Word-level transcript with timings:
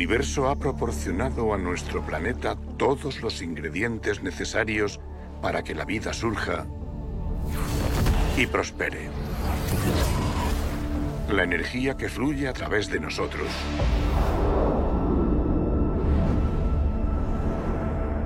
Universo 0.00 0.48
ha 0.48 0.56
proporcionado 0.56 1.52
a 1.52 1.58
nuestro 1.58 2.00
planeta 2.00 2.56
todos 2.78 3.20
los 3.20 3.42
ingredientes 3.42 4.22
necesarios 4.22 4.98
para 5.42 5.62
que 5.62 5.74
la 5.74 5.84
vida 5.84 6.14
surja 6.14 6.66
y 8.34 8.46
prospere. 8.46 9.10
La 11.30 11.42
energía 11.42 11.98
que 11.98 12.08
fluye 12.08 12.48
a 12.48 12.54
través 12.54 12.88
de 12.88 12.98
nosotros. 12.98 13.46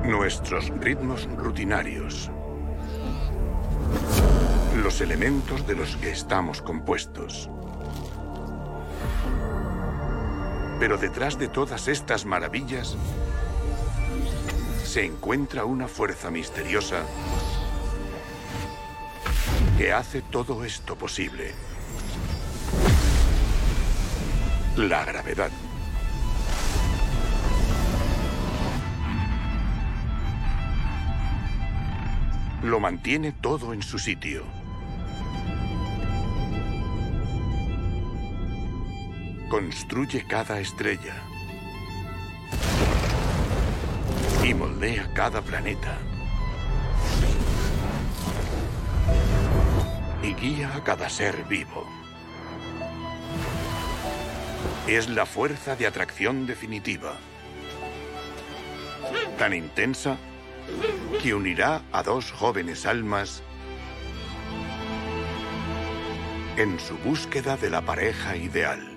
Nuestros 0.05 0.69
ritmos 0.79 1.29
rutinarios. 1.37 2.31
Los 4.81 5.01
elementos 5.01 5.67
de 5.67 5.75
los 5.75 5.97
que 5.97 6.13
estamos 6.13 6.63
compuestos. 6.63 7.51
Pero 10.79 10.99
detrás 10.99 11.39
de 11.39 11.49
todas 11.49 11.89
estas 11.89 12.25
maravillas 12.25 12.97
se 14.85 15.05
encuentra 15.05 15.65
una 15.65 15.89
fuerza 15.89 16.31
misteriosa 16.31 17.03
que 19.77 19.93
hace 19.93 20.23
todo 20.23 20.65
esto 20.65 20.97
posible. 20.97 21.53
La 24.77 25.05
gravedad. 25.05 25.51
Lo 32.63 32.81
mantiene 32.81 33.33
todo 33.33 33.73
en 33.73 33.83
su 33.83 33.99
sitio. 33.99 34.64
Construye 39.49 40.27
cada 40.27 40.59
estrella. 40.61 41.15
Y 44.43 44.55
moldea 44.55 45.13
cada 45.15 45.43
planeta. 45.43 45.99
Y 50.23 50.35
guía 50.35 50.75
a 50.75 50.83
cada 50.83 51.09
ser 51.09 51.45
vivo. 51.45 51.87
Es 54.87 55.09
la 55.09 55.27
fuerza 55.27 55.77
de 55.77 55.87
atracción 55.87 56.47
definitiva. 56.47 57.15
Tan 59.39 59.55
intensa 59.55 60.17
que 61.23 61.35
unirá 61.35 61.83
a 61.93 62.03
dos 62.03 62.33
jóvenes 62.33 62.87
almas 62.87 63.43
en 66.57 66.79
su 66.79 66.97
búsqueda 66.99 67.57
de 67.57 67.71
la 67.71 67.83
pareja 67.83 68.37
ideal. 68.37 68.94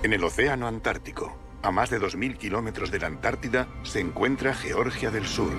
En 0.00 0.12
el 0.12 0.22
Océano 0.22 0.68
Antártico, 0.68 1.36
a 1.60 1.72
más 1.72 1.90
de 1.90 2.00
2.000 2.00 2.36
kilómetros 2.36 2.92
de 2.92 3.00
la 3.00 3.08
Antártida, 3.08 3.66
se 3.82 3.98
encuentra 3.98 4.54
Georgia 4.54 5.10
del 5.10 5.26
Sur. 5.26 5.50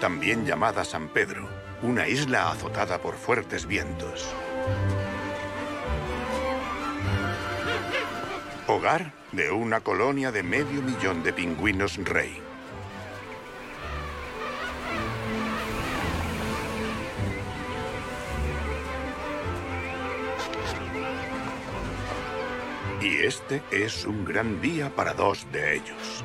También 0.00 0.46
llamada 0.46 0.84
San 0.84 1.08
Pedro, 1.08 1.48
una 1.82 2.06
isla 2.06 2.52
azotada 2.52 2.98
por 2.98 3.16
fuertes 3.16 3.66
vientos. 3.66 4.32
Hogar 8.68 9.12
de 9.32 9.50
una 9.50 9.80
colonia 9.80 10.30
de 10.30 10.44
medio 10.44 10.80
millón 10.82 11.24
de 11.24 11.32
pingüinos 11.32 11.96
rey. 11.96 12.47
Este 23.28 23.62
es 23.70 24.06
un 24.06 24.24
gran 24.24 24.58
día 24.62 24.88
para 24.96 25.12
dos 25.12 25.46
de 25.52 25.76
ellos. 25.76 26.24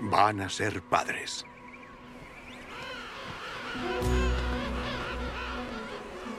Van 0.00 0.40
a 0.40 0.48
ser 0.48 0.82
padres. 0.82 1.46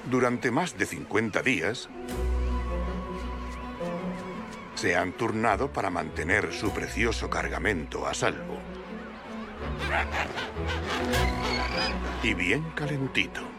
Durante 0.09 0.51
más 0.51 0.77
de 0.77 0.85
50 0.85 1.41
días, 1.41 1.87
se 4.75 4.97
han 4.97 5.13
turnado 5.13 5.71
para 5.71 5.89
mantener 5.89 6.51
su 6.51 6.71
precioso 6.73 7.29
cargamento 7.29 8.05
a 8.05 8.13
salvo. 8.13 8.59
Y 12.23 12.33
bien 12.33 12.61
calentito. 12.75 13.50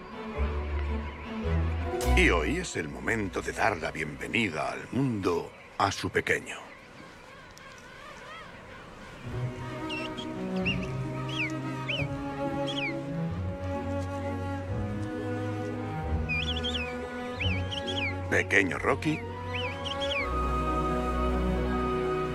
Y 2.15 2.29
hoy 2.29 2.59
es 2.59 2.77
el 2.77 2.91
momento 2.91 3.41
de 3.41 3.53
dar 3.53 3.79
la 3.79 3.91
bienvenida 3.91 4.71
al 4.71 4.87
mundo 4.93 5.51
a 5.79 5.91
su 5.91 6.11
pequeño. 6.11 6.57
Pequeño 18.29 18.79
Rocky, 18.79 19.19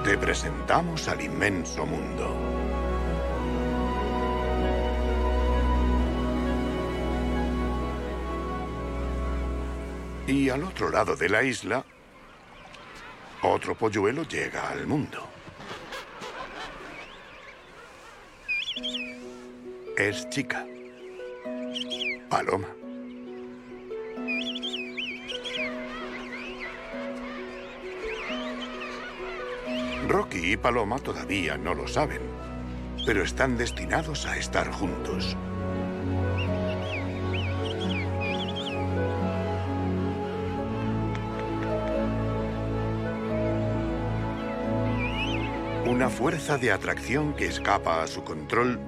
te 0.03 0.17
presentamos 0.17 1.07
al 1.07 1.21
inmenso 1.21 1.85
mundo. 1.85 2.56
Y 10.27 10.49
al 10.49 10.65
otro 10.65 10.89
lado 10.89 11.15
de 11.15 11.29
la 11.29 11.41
isla, 11.41 11.85
otro 13.43 13.75
polluelo 13.75 14.23
llega 14.23 14.69
al 14.69 14.85
mundo. 14.85 15.25
Es 19.97 20.29
chica. 20.29 20.65
Paloma. 22.29 22.67
Rocky 30.09 30.53
y 30.53 30.57
Paloma 30.57 30.99
todavía 30.99 31.57
no 31.57 31.73
lo 31.73 31.87
saben, 31.87 32.21
pero 33.05 33.23
están 33.23 33.57
destinados 33.57 34.25
a 34.25 34.35
estar 34.35 34.69
juntos. 34.71 35.37
fuerza 46.17 46.57
de 46.57 46.71
atracción 46.71 47.35
que 47.35 47.45
escapa 47.45 48.01
a 48.01 48.07
su 48.07 48.23
control 48.23 48.79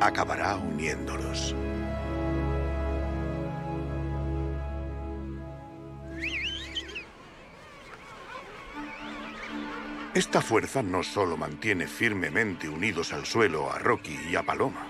acabará 0.00 0.56
uniéndolos. 0.56 1.54
Esta 10.14 10.40
fuerza 10.40 10.82
no 10.82 11.02
solo 11.02 11.36
mantiene 11.36 11.86
firmemente 11.86 12.70
unidos 12.70 13.12
al 13.12 13.26
suelo 13.26 13.70
a 13.70 13.78
Rocky 13.78 14.18
y 14.30 14.34
a 14.34 14.42
Paloma. 14.42 14.86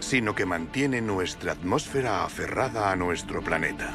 sino 0.00 0.34
que 0.34 0.46
mantiene 0.46 1.02
nuestra 1.02 1.52
atmósfera 1.52 2.24
aferrada 2.24 2.90
a 2.90 2.96
nuestro 2.96 3.42
planeta. 3.42 3.92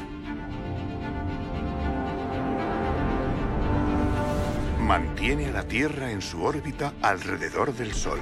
Mantiene 4.94 5.46
a 5.46 5.50
la 5.50 5.64
Tierra 5.64 6.12
en 6.12 6.22
su 6.22 6.44
órbita 6.44 6.92
alrededor 7.02 7.74
del 7.74 7.92
Sol. 7.94 8.20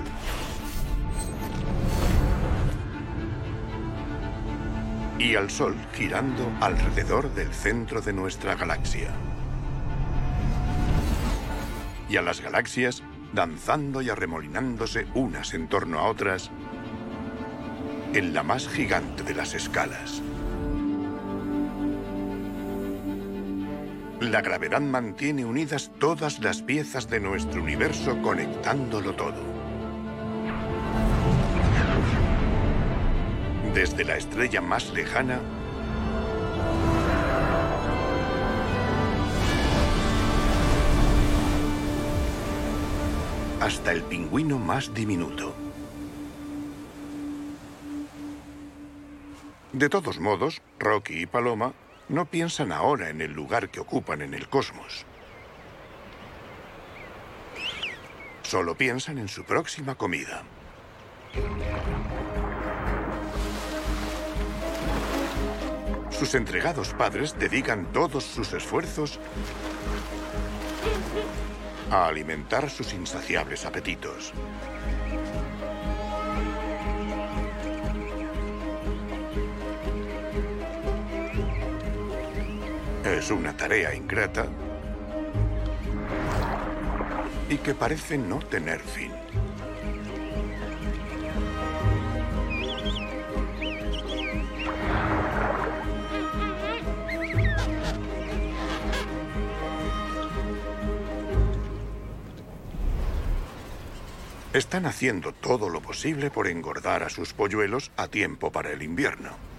Y 5.19 5.35
al 5.35 5.51
Sol 5.51 5.77
girando 5.93 6.51
alrededor 6.63 7.35
del 7.35 7.53
centro 7.53 8.01
de 8.01 8.15
nuestra 8.15 8.55
galaxia. 8.55 9.11
Y 12.09 12.17
a 12.17 12.23
las 12.23 12.41
galaxias 12.41 13.03
danzando 13.35 14.01
y 14.01 14.09
arremolinándose 14.09 15.07
unas 15.13 15.53
en 15.53 15.69
torno 15.69 15.99
a 15.99 16.09
otras 16.09 16.51
en 18.15 18.33
la 18.33 18.43
más 18.43 18.67
gigante 18.67 19.23
de 19.25 19.35
las 19.35 19.53
escalas. 19.53 20.23
La 24.31 24.41
gravedad 24.41 24.81
mantiene 24.81 25.45
unidas 25.45 25.91
todas 25.99 26.39
las 26.39 26.63
piezas 26.63 27.11
de 27.11 27.19
nuestro 27.19 27.61
universo 27.61 28.17
conectándolo 28.23 29.15
todo. 29.15 29.43
Desde 33.75 34.05
la 34.05 34.17
estrella 34.17 34.61
más 34.61 34.93
lejana 34.93 35.41
hasta 43.61 43.91
el 43.91 44.03
pingüino 44.03 44.57
más 44.57 44.95
diminuto. 44.95 45.53
De 49.73 49.89
todos 49.89 50.21
modos, 50.21 50.63
Rocky 50.79 51.23
y 51.23 51.27
Paloma 51.27 51.73
no 52.09 52.27
piensan 52.27 52.73
ahora 52.73 53.09
en 53.09 53.21
el 53.21 53.33
lugar 53.33 53.71
que 53.71 53.81
ocupan 53.81 54.23
en 54.23 54.35
el 54.35 54.49
cosmos. 54.49 55.07
Solo 58.43 58.77
piensan 58.77 59.19
en 59.19 59.29
su 59.29 59.45
próxima 59.45 59.95
comida. 59.95 60.43
Sus 66.11 66.35
entregados 66.35 66.93
padres 66.95 67.37
dedican 67.39 67.91
todos 67.93 68.25
sus 68.25 68.53
esfuerzos 68.53 69.19
a 71.91 72.07
alimentar 72.07 72.71
sus 72.71 72.93
insaciables 72.93 73.65
apetitos. 73.65 74.33
Es 83.13 83.31
una 83.31 83.57
tarea 83.57 83.95
ingrata 83.95 84.47
y 87.49 87.57
que 87.59 87.75
parece 87.75 88.19
no 88.19 88.39
tener 88.39 88.81
fin. 88.81 89.13
Están 104.53 104.87
haciendo 104.87 105.33
todo 105.33 105.69
lo 105.69 105.81
posible 105.81 106.31
por 106.31 106.49
engordar 106.49 107.03
a 107.03 107.11
sus 107.11 107.35
polluelos 107.35 107.93
a 107.97 108.09
tiempo 108.09 108.51
para 108.51 108.73
el 108.73 108.83
invierno. 108.83 109.52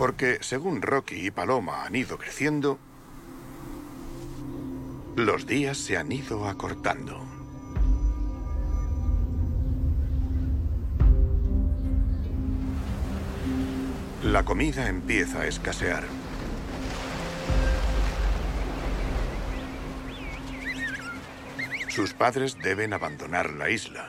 Porque 0.00 0.38
según 0.40 0.80
Rocky 0.80 1.26
y 1.26 1.30
Paloma 1.30 1.84
han 1.84 1.94
ido 1.94 2.16
creciendo, 2.16 2.78
los 5.14 5.46
días 5.46 5.76
se 5.76 5.98
han 5.98 6.10
ido 6.10 6.48
acortando. 6.48 7.22
La 14.22 14.42
comida 14.42 14.88
empieza 14.88 15.42
a 15.42 15.46
escasear. 15.46 16.04
Sus 21.88 22.14
padres 22.14 22.56
deben 22.62 22.94
abandonar 22.94 23.52
la 23.52 23.68
isla. 23.68 24.08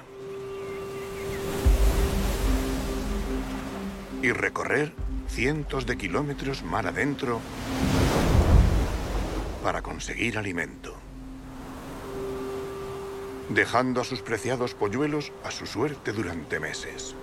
Y 4.22 4.32
recorrer 4.32 4.94
cientos 5.32 5.86
de 5.86 5.98
kilómetros 5.98 6.62
mar 6.62 6.86
adentro 6.88 7.40
para 9.64 9.82
conseguir 9.82 10.38
alimento. 10.38 10.94
Dejando 13.48 14.02
a 14.02 14.04
sus 14.04 14.22
preciados 14.22 14.74
polluelos 14.74 15.32
a 15.46 15.52
su 15.52 15.66
suerte 15.66 16.12
durante 16.12 16.60
meses. 16.60 17.16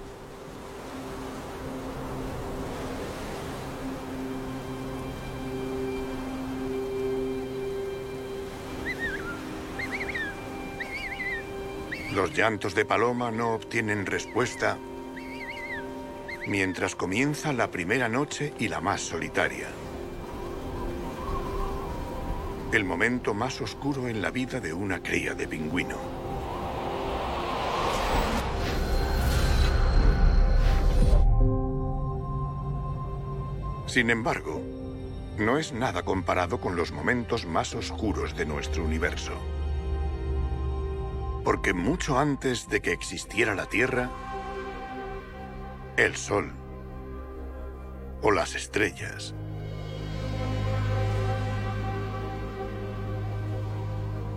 Los 12.15 12.35
llantos 12.35 12.75
de 12.75 12.87
Paloma 12.87 13.31
no 13.31 13.53
obtienen 13.53 14.07
respuesta 14.07 14.79
mientras 16.49 16.95
comienza 16.95 17.53
la 17.53 17.71
primera 17.71 18.09
noche 18.09 18.55
y 18.59 18.69
la 18.69 18.81
más 18.81 19.03
solitaria. 19.03 19.69
El 22.73 22.85
momento 22.85 23.35
más 23.35 23.61
oscuro 23.61 24.09
en 24.09 24.23
la 24.23 24.31
vida 24.31 24.59
de 24.59 24.73
una 24.73 25.03
cría 25.03 25.35
de 25.35 25.47
pingüino. 25.47 25.99
Sin 33.87 34.11
embargo, 34.11 34.63
no 35.39 35.59
es 35.59 35.73
nada 35.73 36.03
comparado 36.03 36.61
con 36.61 36.77
los 36.77 36.93
momentos 36.93 37.47
más 37.47 37.75
oscuros 37.75 38.37
de 38.37 38.47
nuestro 38.47 38.85
universo. 38.85 39.33
Porque 41.45 41.73
mucho 41.73 42.19
antes 42.19 42.69
de 42.69 42.81
que 42.81 42.93
existiera 42.93 43.55
la 43.55 43.67
Tierra, 43.67 44.11
el 45.99 46.15
sol 46.15 46.53
o 48.23 48.31
las 48.31 48.55
estrellas. 48.55 49.35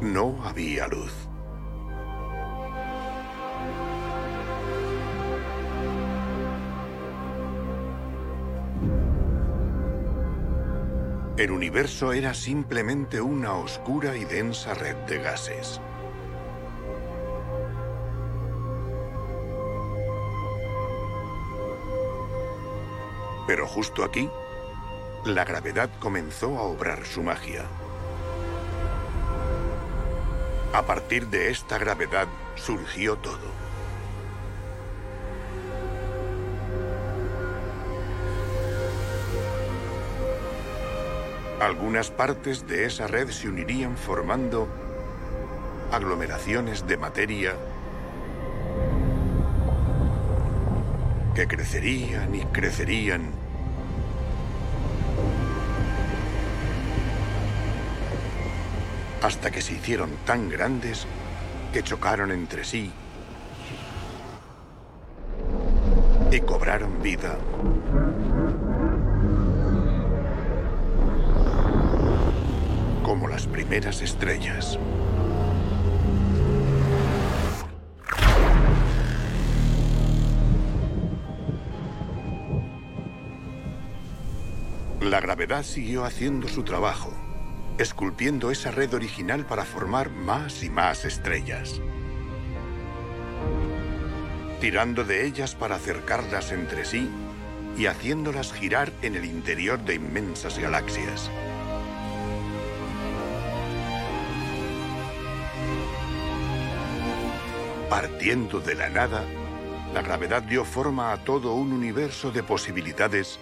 No 0.02 0.44
había 0.44 0.88
luz. 0.88 1.14
El 11.38 11.52
universo 11.52 12.12
era 12.14 12.34
simplemente 12.34 13.22
una 13.22 13.54
oscura 13.54 14.18
y 14.18 14.26
densa 14.26 14.74
red 14.74 14.96
de 15.08 15.20
gases. 15.20 15.80
Pero 23.48 23.68
justo 23.68 24.04
aquí, 24.04 24.30
la 25.26 25.44
gravedad 25.46 25.90
comenzó 26.00 26.58
a 26.58 26.64
obrar 26.64 27.06
su 27.06 27.24
magia. 27.24 27.66
A 30.74 30.84
partir 30.84 31.28
de 31.28 31.50
esta 31.50 31.78
gravedad 31.78 32.28
surgió 32.56 33.18
todo. 33.18 33.52
Algunas 41.60 42.10
partes 42.10 42.66
de 42.68 42.86
esa 42.86 43.06
red 43.06 43.30
se 43.30 43.48
unirían 43.48 43.96
formando 43.96 44.68
aglomeraciones 45.92 46.88
de 46.88 46.98
materia 46.98 47.56
crecerían 51.48 52.34
y 52.36 52.42
crecerían. 52.46 53.32
Hasta 59.22 59.52
que 59.52 59.62
se 59.62 59.74
hicieron 59.74 60.10
tan 60.26 60.50
grandes 60.50 61.06
que 61.72 61.84
chocaron 61.84 62.32
entre 62.32 62.64
sí 62.64 62.92
y 66.32 66.40
cobraron 66.40 67.02
vida. 67.02 67.38
Como 73.04 73.28
las 73.28 73.46
primeras 73.48 74.02
estrellas. 74.02 74.80
La 85.02 85.20
gravedad 85.20 85.64
siguió 85.64 86.06
haciendo 86.06 86.48
su 86.48 86.62
trabajo, 86.62 87.12
esculpiendo 87.80 88.52
esa 88.52 88.70
red 88.70 88.94
original 88.94 89.48
para 89.48 89.66
formar 89.66 90.12
más 90.12 90.62
y 90.62 90.70
más 90.70 91.06
estrellas. 91.06 91.82
Tirando 94.60 95.04
de 95.04 95.26
ellas 95.26 95.56
para 95.56 95.78
acercarlas 95.78 96.52
entre 96.52 96.86
sí 96.86 97.10
y 97.76 97.88
haciéndolas 97.88 98.54
girar 98.54 98.94
en 99.02 99.16
el 99.16 99.26
interior 99.26 99.84
de 99.84 99.96
inmensas 99.96 100.60
galaxias. 100.60 101.32
Partiendo 107.90 108.60
de 108.60 108.76
la 108.76 108.90
nada, 108.90 109.26
la 109.96 110.04
gravedad 110.04 110.44
dio 110.44 110.64
forma 110.64 111.12
a 111.12 111.24
todo 111.24 111.56
un 111.56 111.74
universo 111.74 112.32
de 112.32 112.44
posibilidades 112.44 113.40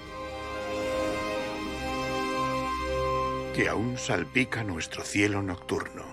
que 3.60 3.68
aún 3.68 3.98
salpica 3.98 4.64
nuestro 4.64 5.04
cielo 5.04 5.42
nocturno. 5.42 6.06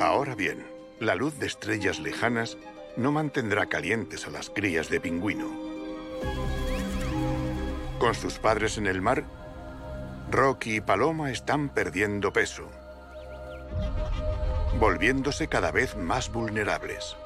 Ahora 0.00 0.34
bien, 0.34 0.66
la 0.98 1.14
luz 1.14 1.38
de 1.38 1.44
estrellas 1.44 1.98
lejanas 1.98 2.56
no 2.96 3.12
mantendrá 3.12 3.66
calientes 3.66 4.26
a 4.26 4.30
las 4.30 4.48
crías 4.48 4.88
de 4.88 4.98
pingüino. 4.98 5.50
Con 7.98 8.14
sus 8.14 8.38
padres 8.38 8.78
en 8.78 8.86
el 8.86 9.02
mar, 9.02 9.26
Rocky 10.30 10.76
y 10.76 10.80
Paloma 10.80 11.30
están 11.30 11.68
perdiendo 11.68 12.32
peso 12.32 12.70
volviéndose 14.78 15.48
cada 15.48 15.70
vez 15.70 15.96
más 15.96 16.30
vulnerables. 16.30 17.16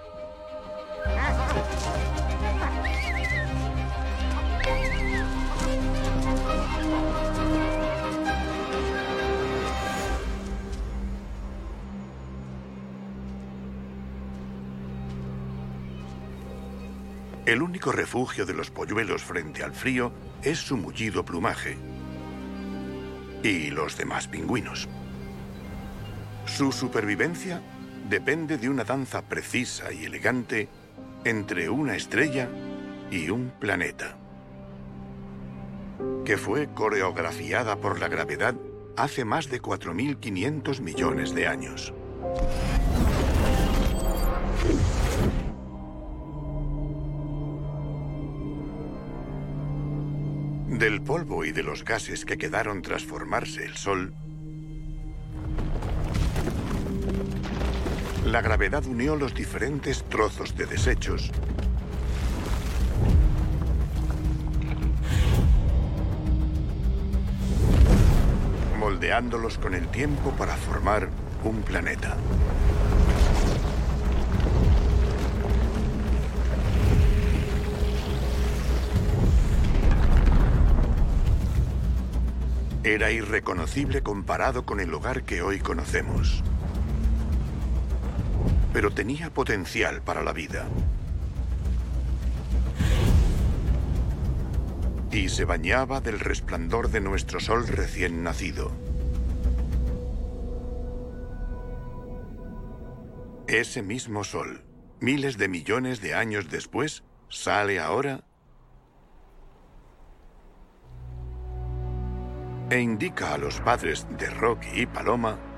El 17.46 17.62
único 17.62 17.90
refugio 17.90 18.46
de 18.46 18.54
los 18.54 18.70
polluelos 18.70 19.24
frente 19.24 19.64
al 19.64 19.72
frío 19.72 20.12
es 20.42 20.58
su 20.58 20.76
mullido 20.76 21.24
plumaje 21.24 21.76
y 23.42 23.70
los 23.70 23.96
demás 23.96 24.28
pingüinos. 24.28 24.88
Su 26.56 26.72
supervivencia 26.72 27.62
depende 28.08 28.58
de 28.58 28.68
una 28.68 28.84
danza 28.84 29.22
precisa 29.22 29.92
y 29.92 30.04
elegante 30.04 30.68
entre 31.24 31.70
una 31.70 31.94
estrella 31.94 32.48
y 33.10 33.30
un 33.30 33.52
planeta, 33.58 34.16
que 36.24 36.36
fue 36.36 36.68
coreografiada 36.74 37.76
por 37.76 38.00
la 38.00 38.08
gravedad 38.08 38.54
hace 38.96 39.24
más 39.24 39.48
de 39.48 39.62
4.500 39.62 40.80
millones 40.80 41.34
de 41.34 41.46
años. 41.46 41.94
Del 50.66 51.00
polvo 51.00 51.44
y 51.44 51.52
de 51.52 51.62
los 51.62 51.84
gases 51.84 52.24
que 52.24 52.38
quedaron 52.38 52.82
tras 52.82 53.04
formarse 53.04 53.64
el 53.64 53.76
Sol, 53.76 54.14
La 58.30 58.42
gravedad 58.42 58.86
unió 58.86 59.16
los 59.16 59.34
diferentes 59.34 60.04
trozos 60.04 60.56
de 60.56 60.64
desechos 60.64 61.32
moldeándolos 68.78 69.58
con 69.58 69.74
el 69.74 69.88
tiempo 69.88 70.30
para 70.38 70.54
formar 70.54 71.08
un 71.42 71.62
planeta. 71.62 72.16
Era 82.84 83.10
irreconocible 83.10 84.02
comparado 84.02 84.64
con 84.64 84.78
el 84.78 84.94
hogar 84.94 85.24
que 85.24 85.42
hoy 85.42 85.58
conocemos 85.58 86.44
pero 88.72 88.90
tenía 88.90 89.30
potencial 89.30 90.02
para 90.02 90.22
la 90.22 90.32
vida. 90.32 90.66
Y 95.10 95.28
se 95.28 95.44
bañaba 95.44 96.00
del 96.00 96.20
resplandor 96.20 96.90
de 96.90 97.00
nuestro 97.00 97.40
sol 97.40 97.66
recién 97.66 98.22
nacido. 98.22 98.70
Ese 103.48 103.82
mismo 103.82 104.22
sol, 104.22 104.62
miles 105.00 105.36
de 105.36 105.48
millones 105.48 106.00
de 106.00 106.14
años 106.14 106.48
después, 106.48 107.02
sale 107.28 107.80
ahora 107.80 108.22
e 112.70 112.78
indica 112.78 113.34
a 113.34 113.38
los 113.38 113.60
padres 113.60 114.06
de 114.16 114.30
Rocky 114.30 114.82
y 114.82 114.86
Paloma 114.86 115.49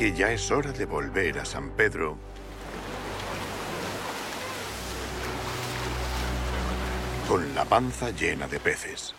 que 0.00 0.14
ya 0.14 0.32
es 0.32 0.50
hora 0.50 0.72
de 0.72 0.86
volver 0.86 1.38
a 1.40 1.44
San 1.44 1.72
Pedro 1.72 2.16
con 7.28 7.54
la 7.54 7.66
panza 7.66 8.08
llena 8.08 8.48
de 8.48 8.58
peces. 8.60 9.14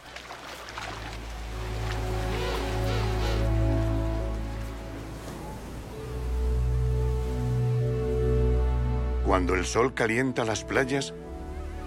Cuando 9.23 9.53
el 9.53 9.67
sol 9.67 9.93
calienta 9.93 10.43
las 10.45 10.63
playas, 10.63 11.13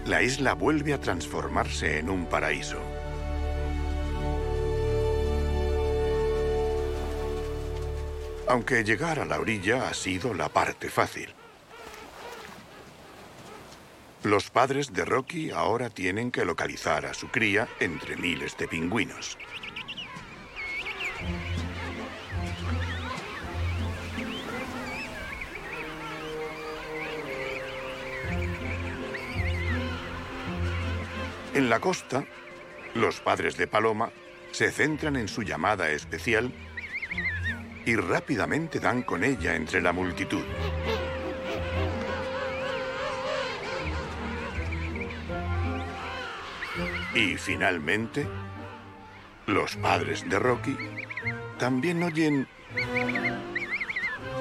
la 0.06 0.22
isla 0.22 0.54
vuelve 0.54 0.92
a 0.92 1.00
transformarse 1.00 1.98
en 1.98 2.10
un 2.10 2.26
paraíso. 2.26 2.93
Aunque 8.48 8.84
llegar 8.84 9.18
a 9.18 9.24
la 9.24 9.40
orilla 9.40 9.88
ha 9.88 9.94
sido 9.94 10.34
la 10.34 10.48
parte 10.48 10.88
fácil. 10.88 11.34
Los 14.22 14.50
padres 14.50 14.92
de 14.92 15.04
Rocky 15.04 15.50
ahora 15.50 15.90
tienen 15.90 16.30
que 16.30 16.44
localizar 16.44 17.04
a 17.06 17.14
su 17.14 17.28
cría 17.28 17.68
entre 17.80 18.16
miles 18.16 18.56
de 18.56 18.68
pingüinos. 18.68 19.36
En 31.52 31.70
la 31.70 31.78
costa, 31.80 32.24
los 32.94 33.20
padres 33.20 33.56
de 33.56 33.66
Paloma 33.66 34.10
se 34.52 34.72
centran 34.72 35.16
en 35.16 35.28
su 35.28 35.42
llamada 35.42 35.90
especial 35.90 36.52
y 37.86 37.96
rápidamente 37.96 38.80
dan 38.80 39.02
con 39.02 39.24
ella 39.24 39.54
entre 39.54 39.80
la 39.80 39.92
multitud. 39.92 40.44
Y 47.14 47.36
finalmente, 47.36 48.26
los 49.46 49.76
padres 49.76 50.28
de 50.28 50.38
Rocky 50.38 50.76
también 51.58 52.02
oyen 52.02 52.48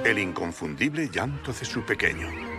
el 0.04 0.20
inconfundible 0.20 1.10
llanto 1.10 1.54
de 1.54 1.66
su 1.66 1.84
pequeño. 1.84 2.53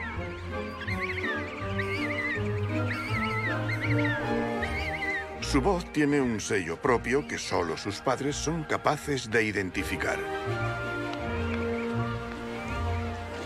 Su 5.55 5.63
voz 5.63 5.85
tiene 5.93 6.21
un 6.21 6.41
sello 6.41 6.83
propio 6.83 7.29
que 7.29 7.39
solo 7.39 7.77
sus 7.77 8.01
padres 8.01 8.35
son 8.35 8.65
capaces 8.65 9.31
de 9.31 9.45
identificar. 9.45 10.19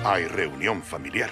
Hay 0.06 0.24
reunión 0.24 0.82
familiar. 0.82 1.28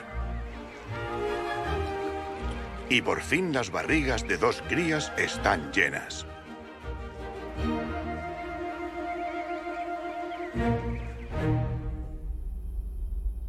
Y 2.90 3.00
por 3.00 3.23
fin 3.23 3.54
las 3.54 3.71
barrigas 3.71 4.28
de 4.28 4.37
dos 4.37 4.62
crías 4.68 5.14
están 5.16 5.73
llenas. 5.73 6.26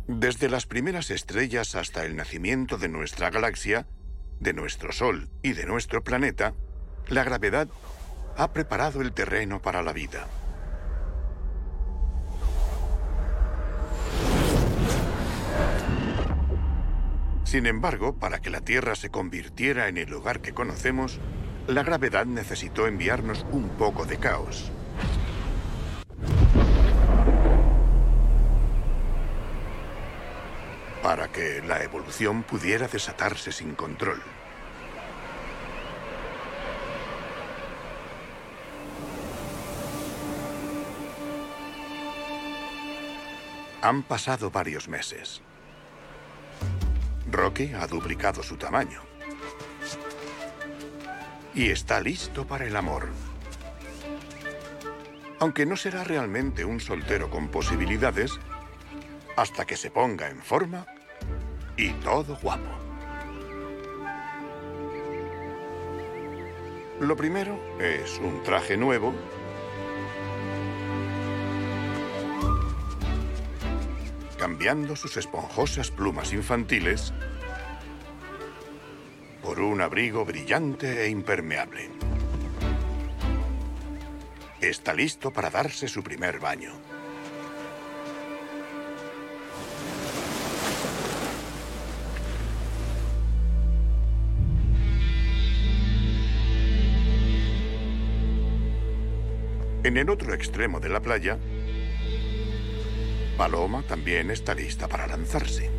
Desde 0.08 0.48
las 0.48 0.66
primeras 0.66 1.12
estrellas 1.12 1.76
hasta 1.76 2.06
el 2.06 2.16
nacimiento 2.16 2.78
de 2.78 2.88
nuestra 2.88 3.30
galaxia, 3.32 3.86
de 4.40 4.54
nuestro 4.54 4.94
Sol 4.94 5.30
y 5.44 5.52
de 5.52 5.66
nuestro 5.66 6.06
planeta, 6.06 6.54
la 7.10 7.24
gravedad 7.24 7.68
ha 8.36 8.52
preparado 8.52 9.02
el 9.02 9.14
terreno 9.14 9.62
para 9.62 9.82
la 9.82 9.94
vida. 9.94 10.28
Sin 17.46 17.66
embargo, 17.66 18.18
para 18.18 18.40
que 18.40 18.50
la 18.50 18.60
Tierra 18.60 18.96
se 18.96 19.10
convirtiera 19.10 19.88
en 19.88 19.98
el 19.98 20.10
lugar 20.10 20.42
que 20.42 20.54
conocemos, 20.54 21.20
la 21.66 21.82
gravedad 21.84 22.26
necesitó 22.26 22.88
enviarnos 22.88 23.46
un 23.52 23.70
poco 23.70 24.06
de 24.06 24.18
caos. 24.18 24.70
Para 31.02 31.30
que 31.30 31.62
la 31.66 31.82
evolución 31.84 32.44
pudiera 32.44 32.90
desatarse 32.90 33.54
sin 33.54 33.76
control. 33.76 34.22
Han 43.88 44.04
pasado 44.04 44.52
varios 44.52 44.90
meses. 44.90 45.42
Rocky 47.32 47.72
ha 47.74 47.88
duplicado 47.88 48.44
su 48.44 48.58
tamaño. 48.58 49.00
Y 51.56 51.70
está 51.70 52.02
listo 52.02 52.46
para 52.46 52.66
el 52.66 52.76
amor. 52.76 53.08
Aunque 55.40 55.66
no 55.66 55.78
será 55.78 56.04
realmente 56.04 56.66
un 56.66 56.82
soltero 56.82 57.30
con 57.30 57.48
posibilidades 57.48 58.38
hasta 59.38 59.64
que 59.64 59.78
se 59.78 59.90
ponga 59.90 60.28
en 60.28 60.42
forma 60.42 60.86
y 61.78 61.92
todo 61.94 62.36
guapo. 62.42 62.78
Lo 67.00 67.16
primero 67.16 67.58
es 67.80 68.18
un 68.18 68.44
traje 68.44 68.76
nuevo 68.76 69.16
sus 74.96 75.18
esponjosas 75.18 75.92
plumas 75.92 76.34
infantiles 76.34 77.14
por 79.42 79.60
un 79.60 79.82
abrigo 79.82 80.26
brillante 80.26 81.06
e 81.06 81.10
impermeable. 81.10 81.90
Está 84.60 84.94
listo 84.94 85.32
para 85.32 85.52
darse 85.52 85.88
su 85.88 86.04
primer 86.04 86.40
baño. 86.40 86.72
En 99.84 99.96
el 99.96 100.10
otro 100.10 100.34
extremo 100.34 100.82
de 100.82 100.90
la 100.90 101.00
playa, 101.00 101.38
Paloma 103.38 103.84
también 103.84 104.32
está 104.32 104.56
lista 104.56 104.88
para 104.88 105.06
lanzarse. 105.06 105.70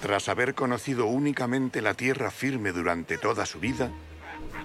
Tras 0.00 0.28
haber 0.28 0.54
conocido 0.54 1.06
únicamente 1.06 1.82
la 1.82 1.94
tierra 1.94 2.30
firme 2.30 2.72
durante 2.72 3.18
toda 3.18 3.44
su 3.44 3.58
vida, 3.58 3.90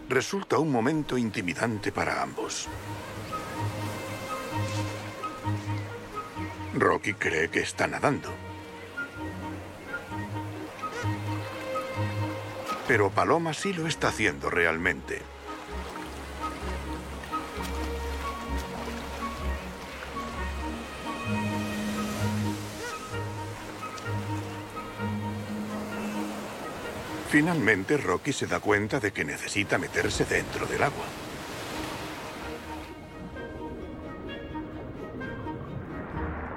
resulta 0.07 0.59
un 0.59 0.71
momento 0.71 1.17
intimidante 1.17 1.91
para 1.91 2.21
ambos. 2.21 2.67
Rocky 6.75 7.13
cree 7.13 7.49
que 7.49 7.61
está 7.61 7.87
nadando. 7.87 8.46
Pero 12.87 13.09
Paloma 13.09 13.53
sí 13.53 13.73
lo 13.73 13.85
está 13.85 14.07
haciendo 14.07 14.49
realmente. 14.49 15.21
Finalmente, 27.29 27.97
Rocky 27.97 28.31
se 28.31 28.47
da 28.47 28.61
cuenta 28.61 29.01
de 29.01 29.11
que 29.11 29.25
necesita 29.25 29.77
meterse 29.77 30.23
dentro 30.23 30.65
del 30.65 30.81
agua. 30.81 31.05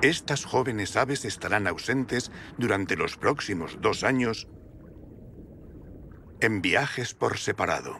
Estas 0.00 0.44
jóvenes 0.44 0.96
aves 0.96 1.24
estarán 1.24 1.66
ausentes 1.66 2.30
durante 2.56 2.96
los 2.96 3.16
próximos 3.16 3.78
dos 3.80 4.04
años 4.04 4.46
en 6.40 6.62
viajes 6.62 7.14
por 7.14 7.38
separado. 7.38 7.98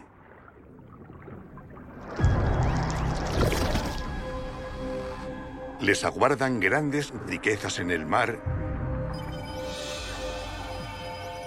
Les 5.81 6.05
aguardan 6.05 6.61
grandes 6.61 7.12
riquezas 7.26 7.79
en 7.79 7.90
el 7.90 8.07
mar 8.07 8.38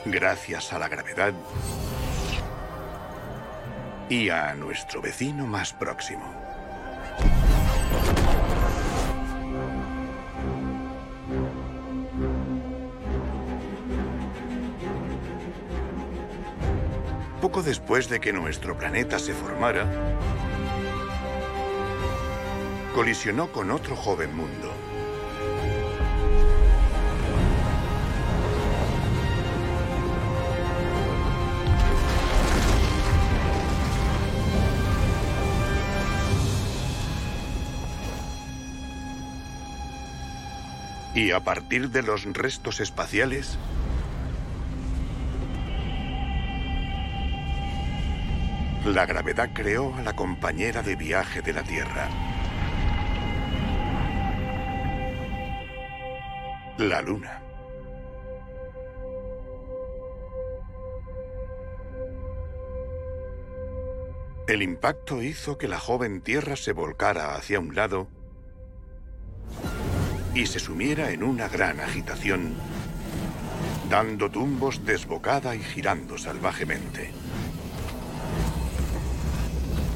gracias 0.05 0.73
a 0.73 0.79
la 0.79 0.89
gravedad 0.89 1.33
y 4.09 4.29
a 4.29 4.53
nuestro 4.53 5.01
vecino 5.01 5.47
más 5.47 5.73
próximo. 5.73 6.42
Poco 17.53 17.61
después 17.61 18.09
de 18.09 18.19
que 18.19 18.33
nuestro 18.33 18.75
planeta 18.75 19.19
se 19.19 19.31
formara, 19.31 19.85
colisionó 22.95 23.51
con 23.51 23.69
otro 23.69 23.95
joven 23.95 24.35
mundo. 24.35 24.73
Y 41.13 41.29
a 41.29 41.39
partir 41.41 41.91
de 41.91 42.01
los 42.01 42.23
restos 42.23 42.79
espaciales, 42.79 43.59
La 48.85 49.05
gravedad 49.05 49.51
creó 49.53 49.95
a 49.95 50.01
la 50.01 50.13
compañera 50.13 50.81
de 50.81 50.97
viaje 50.97 51.41
de 51.41 51.53
la 51.53 51.63
Tierra. 51.63 52.09
La 56.77 57.01
Luna. 57.01 57.41
El 64.49 64.61
impacto 64.61 65.21
hizo 65.21 65.57
que 65.57 65.69
la 65.69 65.79
joven 65.79 66.19
Tierra 66.19 66.57
se 66.57 66.73
volcara 66.73 67.35
hacia 67.35 67.61
un 67.61 67.73
lado 67.73 68.09
y 70.35 70.45
se 70.47 70.59
sumiera 70.59 71.11
en 71.11 71.23
una 71.23 71.47
gran 71.47 71.79
agitación, 71.79 72.53
dando 73.89 74.29
tumbos 74.29 74.85
desbocada 74.85 75.55
y 75.55 75.59
girando 75.59 76.17
salvajemente. 76.17 77.11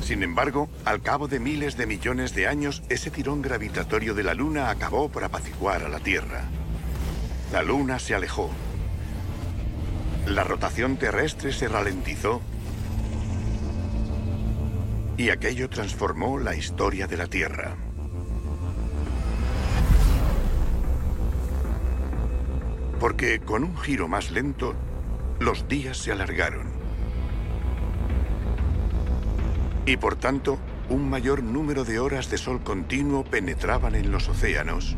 Sin 0.08 0.24
embargo, 0.24 0.70
al 0.86 1.02
cabo 1.02 1.28
de 1.28 1.38
miles 1.38 1.76
de 1.76 1.86
millones 1.86 2.34
de 2.34 2.48
años, 2.48 2.82
ese 2.88 3.12
tirón 3.12 3.42
gravitatorio 3.42 4.14
de 4.14 4.24
la 4.24 4.34
Luna 4.34 4.70
acabó 4.70 5.10
por 5.10 5.26
apaciguar 5.26 5.84
a 5.84 5.90
la 5.90 6.00
Tierra. 6.00 6.46
La 7.52 7.62
Luna 7.62 8.00
se 8.00 8.16
alejó. 8.16 8.50
La 10.26 10.46
rotación 10.46 10.96
terrestre 10.96 11.52
se 11.52 11.68
ralentizó. 11.68 12.42
Y 15.18 15.30
aquello 15.30 15.70
transformó 15.70 16.40
la 16.40 16.56
historia 16.56 17.06
de 17.08 17.18
la 17.18 17.28
Tierra. 17.28 17.76
Porque 23.02 23.42
con 23.42 23.66
un 23.66 23.78
giro 23.78 24.08
más 24.08 24.32
lento, 24.32 24.74
los 25.42 25.68
días 25.68 25.98
se 25.98 26.14
alargaron. 26.14 26.77
y 29.88 29.96
por 29.96 30.18
tanto 30.18 30.60
un 30.90 31.10
mayor 31.10 31.42
número 31.42 31.86
de 31.86 31.98
horas 31.98 32.30
de 32.30 32.38
sol 32.38 32.62
continuo 32.62 33.24
penetraban 33.24 33.96
en 33.96 34.12
los 34.12 34.28
océanos. 34.28 34.96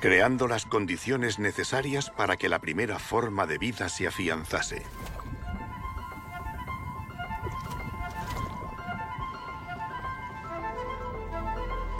creando 0.00 0.48
las 0.48 0.66
condiciones 0.66 1.38
necesarias 1.38 2.10
para 2.10 2.36
que 2.36 2.48
la 2.48 2.58
primera 2.58 2.98
forma 2.98 3.46
de 3.46 3.56
vida 3.56 3.88
se 3.88 4.08
afianzase. 4.08 4.82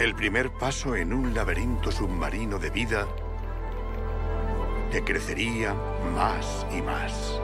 El 0.03 0.15
primer 0.15 0.51
paso 0.51 0.97
en 0.97 1.13
un 1.13 1.33
laberinto 1.33 1.89
submarino 1.89 2.59
de 2.59 2.69
vida 2.69 3.07
que 4.91 5.01
crecería 5.01 5.73
más 6.13 6.67
y 6.77 6.81
más. 6.81 7.39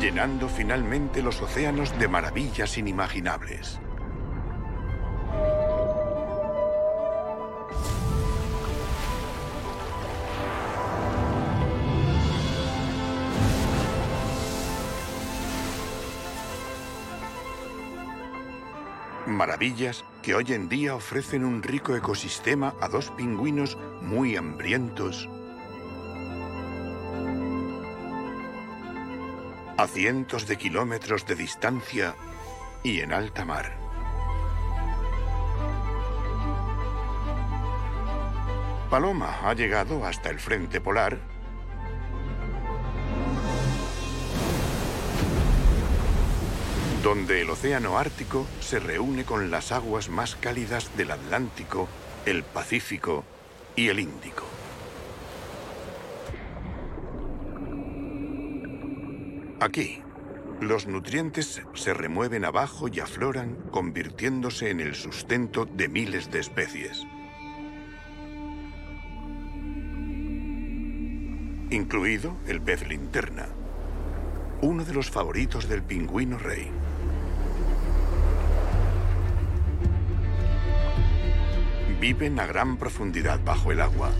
llenando 0.00 0.48
finalmente 0.48 1.22
los 1.22 1.42
océanos 1.42 1.98
de 1.98 2.06
maravillas 2.06 2.78
inimaginables. 2.78 3.80
Maravillas 19.30 20.04
que 20.22 20.34
hoy 20.34 20.46
en 20.48 20.68
día 20.68 20.96
ofrecen 20.96 21.44
un 21.44 21.62
rico 21.62 21.94
ecosistema 21.94 22.74
a 22.80 22.88
dos 22.88 23.10
pingüinos 23.12 23.78
muy 24.02 24.36
hambrientos 24.36 25.28
a 29.78 29.86
cientos 29.86 30.46
de 30.46 30.58
kilómetros 30.58 31.24
de 31.26 31.36
distancia 31.36 32.14
y 32.82 33.00
en 33.00 33.12
alta 33.12 33.44
mar. 33.46 33.78
Paloma 38.90 39.48
ha 39.48 39.54
llegado 39.54 40.04
hasta 40.04 40.28
el 40.28 40.40
frente 40.40 40.82
polar 40.82 41.29
donde 47.02 47.40
el 47.40 47.48
océano 47.48 47.98
Ártico 47.98 48.46
se 48.60 48.78
reúne 48.78 49.24
con 49.24 49.50
las 49.50 49.72
aguas 49.72 50.10
más 50.10 50.36
cálidas 50.36 50.94
del 50.98 51.12
Atlántico, 51.12 51.88
el 52.26 52.42
Pacífico 52.42 53.24
y 53.74 53.88
el 53.88 54.00
Índico. 54.00 54.44
Aquí, 59.60 60.02
los 60.60 60.86
nutrientes 60.86 61.62
se 61.74 61.94
remueven 61.94 62.44
abajo 62.44 62.86
y 62.88 63.00
afloran, 63.00 63.56
convirtiéndose 63.70 64.68
en 64.68 64.80
el 64.80 64.94
sustento 64.94 65.64
de 65.64 65.88
miles 65.88 66.30
de 66.30 66.40
especies. 66.40 67.06
Incluido 71.70 72.36
el 72.46 72.60
pez 72.60 72.86
linterna, 72.86 73.48
uno 74.60 74.84
de 74.84 74.92
los 74.92 75.10
favoritos 75.10 75.68
del 75.68 75.82
pingüino 75.82 76.36
rey. 76.36 76.70
Viven 82.00 82.40
a 82.40 82.46
gran 82.46 82.78
profundidad 82.78 83.40
bajo 83.44 83.72
el 83.72 83.80
agua, 83.80 84.10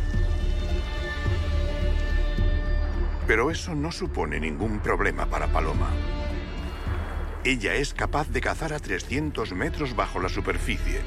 Pero 3.27 3.53
eso 3.53 3.77
no 3.77 3.93
supone 3.93 4.41
ningún 4.41 4.81
problema 4.81 5.27
para 5.27 5.47
Paloma. 5.47 5.89
Ella 7.45 7.75
es 7.75 7.95
capaz 7.95 8.29
de 8.29 8.41
cazar 8.41 8.73
a 8.73 8.81
300 8.81 9.53
metros 9.53 9.95
bajo 9.95 10.19
la 10.19 10.29
superficie. 10.29 11.01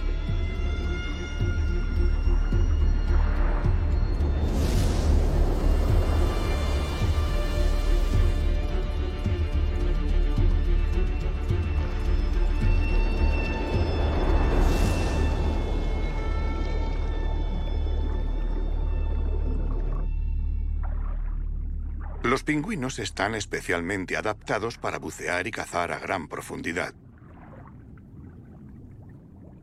Pingüinos 22.63 22.97
están 22.99 23.35
especialmente 23.35 24.15
adaptados 24.15 24.77
para 24.77 24.97
bucear 24.97 25.47
y 25.47 25.51
cazar 25.51 25.91
a 25.91 25.99
gran 25.99 26.29
profundidad. 26.29 26.93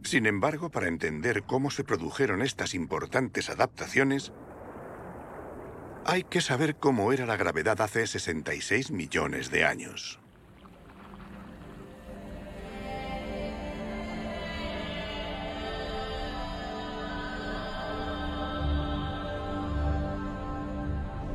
Sin 0.03 0.27
embargo, 0.27 0.71
para 0.71 0.89
entender 0.89 1.45
cómo 1.45 1.71
se 1.71 1.83
produjeron 1.83 2.43
estas 2.43 2.75
importantes 2.75 3.49
adaptaciones, 3.49 4.33
hay 6.05 6.25
que 6.25 6.43
saber 6.43 6.77
cómo 6.77 7.11
era 7.15 7.25
la 7.25 7.39
gravedad 7.39 7.81
hace 7.81 8.07
66 8.07 8.91
millones 8.91 9.51
de 9.51 9.65
años. 9.65 10.20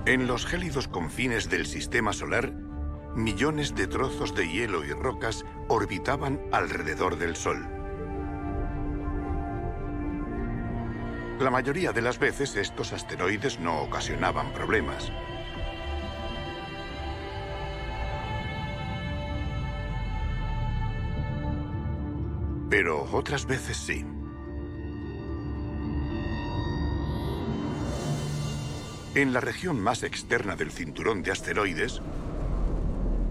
En 0.08 0.28
los 0.28 0.46
gélidos 0.46 0.88
confines 0.88 1.50
del 1.50 1.65
sistema 1.65 2.13
solar, 2.13 2.54
millones 3.15 3.74
de 3.74 3.88
trozos 3.88 4.36
de 4.36 4.48
hielo 4.48 4.86
y 4.86 4.91
rocas 4.91 5.44
orbitaban 5.68 6.39
alrededor 6.52 7.18
del 7.18 7.36
Sol. 7.36 7.68
La 11.39 11.50
mayoría 11.50 11.91
de 11.91 12.04
las 12.04 12.20
veces 12.20 12.56
estos 12.56 12.94
asteroides 12.94 13.60
no 13.60 13.82
ocasionaban 13.82 14.54
problemas. 14.54 15.12
Pero 22.70 23.08
otras 23.12 23.48
veces 23.48 23.78
sí. 23.78 24.06
En 29.15 29.32
la 29.32 29.39
región 29.39 29.80
más 29.80 30.04
externa 30.04 30.58
del 30.58 30.71
cinturón 30.71 31.23
de 31.23 31.32
asteroides, 31.32 32.01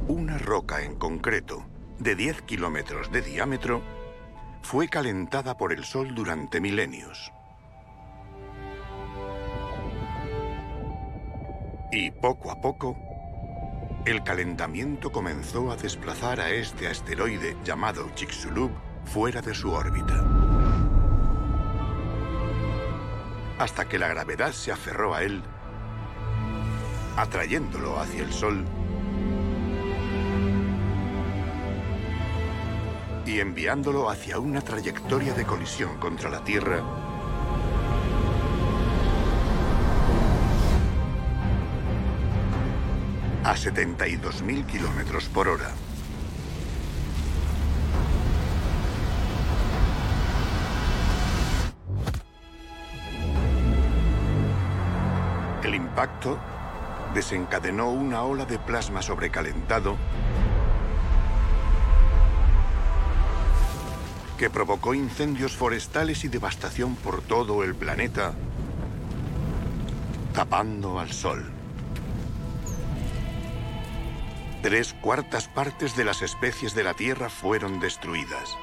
una 0.09 0.39
roca 0.39 0.83
en 0.83 0.95
concreto, 0.97 1.67
de 1.99 2.15
10 2.15 2.41
kilómetros 2.41 3.13
de 3.13 3.21
diámetro, 3.21 3.83
fue 4.63 4.89
calentada 4.89 5.59
por 5.59 5.75
el 5.75 5.85
Sol 5.85 6.15
durante 6.15 6.59
milenios. 6.59 7.31
Y 11.93 12.13
poco 12.13 12.51
a 12.51 12.63
poco, 12.63 12.97
el 14.07 14.25
calentamiento 14.25 15.13
comenzó 15.13 15.71
a 15.71 15.77
desplazar 15.77 16.41
a 16.41 16.49
este 16.49 16.89
asteroide 16.89 17.59
llamado 17.63 18.09
Chicxulub 18.15 18.71
fuera 19.05 19.43
de 19.43 19.55
su 19.55 19.71
órbita. 19.71 20.25
Hasta 23.59 23.87
que 23.87 23.99
la 23.99 24.09
gravedad 24.09 24.53
se 24.53 24.73
aferró 24.73 25.15
a 25.15 25.23
él 25.23 25.43
atrayéndolo 27.17 27.99
hacia 28.01 28.23
el 28.23 28.33
Sol 28.33 28.65
y 33.27 33.41
enviándolo 33.41 34.11
hacia 34.11 34.39
una 34.39 34.61
trayectoria 34.61 35.35
de 35.35 35.45
colisión 35.45 35.99
contra 35.99 36.31
la 36.31 36.45
Tierra 36.45 36.83
a 43.45 43.55
72.000 43.55 44.67
kilómetros 44.67 45.29
por 45.29 45.49
hora. 45.49 45.71
El 55.63 55.75
impacto 55.75 56.39
desencadenó 57.15 57.91
una 57.91 58.23
ola 58.25 58.45
de 58.45 58.59
plasma 58.59 59.01
sobrecalentado 59.01 59.97
que 64.39 64.51
provocó 64.51 64.95
incendios 64.95 65.57
forestales 65.57 66.25
y 66.25 66.29
devastación 66.29 66.97
por 66.97 67.23
todo 67.23 67.63
el 67.63 67.75
planeta, 67.77 68.35
tapando 70.35 70.99
al 70.99 71.13
Sol. 71.13 71.51
Tres 74.61 74.95
cuartas 74.95 75.47
partes 75.47 75.95
de 75.95 76.05
las 76.05 76.23
especies 76.23 76.75
de 76.75 76.83
la 76.83 76.95
Tierra 76.95 77.29
fueron 77.29 77.79
destruidas. 77.81 78.57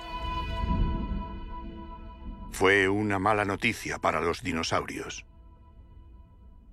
Fue 2.52 2.90
una 2.90 3.18
mala 3.18 3.46
noticia 3.46 3.98
para 3.98 4.20
los 4.20 4.42
dinosaurios. 4.42 5.26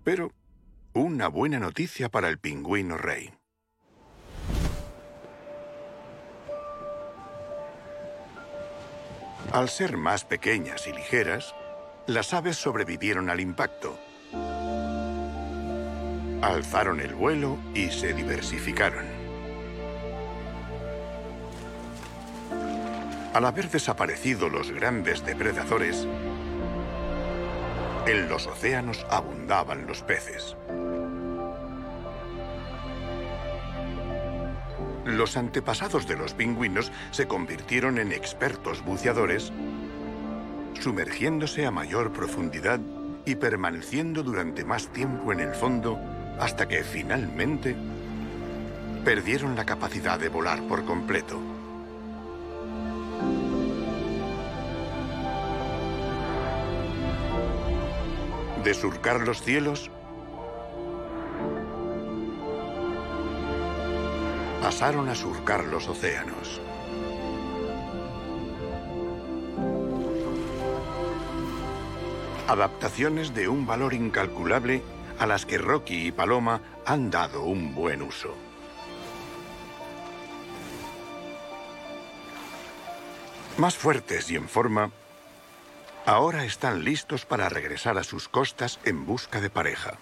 Pero 0.02 0.32
una 0.98 1.28
buena 1.28 1.58
noticia 1.58 2.08
para 2.08 2.28
el 2.28 2.38
pingüino 2.38 2.98
rey. 2.98 3.32
Al 9.52 9.68
ser 9.68 9.96
más 9.96 10.24
pequeñas 10.24 10.87
y 10.87 10.92
ligeras, 10.92 11.54
las 12.06 12.34
aves 12.34 12.56
sobrevivieron 12.56 13.30
al 13.30 13.40
impacto. 13.40 13.98
Alzaron 16.42 17.00
el 17.00 17.14
vuelo 17.14 17.58
y 17.74 17.90
se 17.90 18.12
diversificaron. 18.12 19.06
Al 23.34 23.44
haber 23.44 23.70
desaparecido 23.70 24.48
los 24.48 24.72
grandes 24.72 25.24
depredadores, 25.24 26.08
en 28.08 28.28
los 28.28 28.46
océanos 28.46 29.04
abundaban 29.10 29.86
los 29.86 30.02
peces. 30.02 30.56
Los 35.04 35.36
antepasados 35.36 36.06
de 36.06 36.16
los 36.16 36.32
pingüinos 36.32 36.90
se 37.10 37.26
convirtieron 37.26 37.98
en 37.98 38.12
expertos 38.12 38.82
buceadores, 38.82 39.52
sumergiéndose 40.80 41.66
a 41.66 41.70
mayor 41.70 42.12
profundidad 42.12 42.80
y 43.26 43.34
permaneciendo 43.34 44.22
durante 44.22 44.64
más 44.64 44.88
tiempo 44.88 45.32
en 45.32 45.40
el 45.40 45.54
fondo 45.54 45.98
hasta 46.38 46.66
que 46.66 46.84
finalmente 46.84 47.76
perdieron 49.04 49.54
la 49.54 49.66
capacidad 49.66 50.18
de 50.18 50.28
volar 50.28 50.62
por 50.62 50.84
completo. 50.84 51.57
De 58.68 58.74
surcar 58.74 59.26
los 59.26 59.40
cielos, 59.40 59.90
pasaron 64.61 65.09
a 65.09 65.14
surcar 65.14 65.64
los 65.64 65.88
océanos. 65.88 66.61
Adaptaciones 72.46 73.33
de 73.33 73.48
un 73.48 73.64
valor 73.64 73.94
incalculable 73.94 74.83
a 75.18 75.26
las 75.26 75.46
que 75.46 75.57
Rocky 75.57 76.09
y 76.09 76.12
Paloma 76.12 76.61
han 76.85 77.11
dado 77.11 77.44
un 77.44 77.74
buen 77.74 78.02
uso. 78.02 78.35
Más 83.57 83.74
fuertes 83.78 84.31
y 84.31 84.37
en 84.37 84.46
forma, 84.46 84.90
ahora 86.06 86.44
están 86.44 86.84
listos 86.84 87.24
para 87.24 87.48
regresar 87.48 87.98
a 87.98 88.04
sus 88.04 88.28
costas 88.28 88.80
en 88.84 89.06
busca 89.06 89.40
de 89.40 89.50
pareja. 89.50 89.98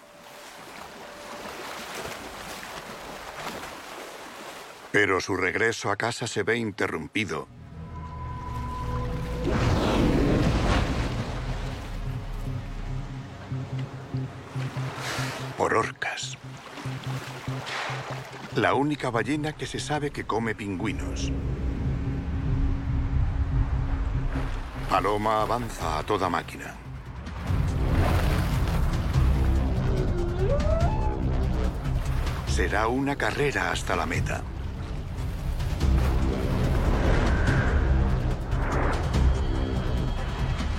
Pero 4.91 5.19
su 5.21 5.35
regreso 5.35 5.91
a 5.91 5.95
casa 5.95 6.27
se 6.27 6.43
ve 6.43 6.57
interrumpido 6.57 7.47
por 15.57 15.73
orcas. 15.73 16.37
La 18.55 18.73
única 18.73 19.09
ballena 19.09 19.53
que 19.53 19.65
se 19.65 19.79
sabe 19.79 20.11
que 20.11 20.25
come 20.25 20.55
pingüinos. 20.55 21.31
Paloma 24.89 25.41
avanza 25.41 25.99
a 25.99 26.03
toda 26.03 26.29
máquina. 26.29 26.73
Será 32.47 32.87
una 32.87 33.15
carrera 33.17 33.71
hasta 33.71 33.97
la 33.97 34.05
meta. 34.05 34.41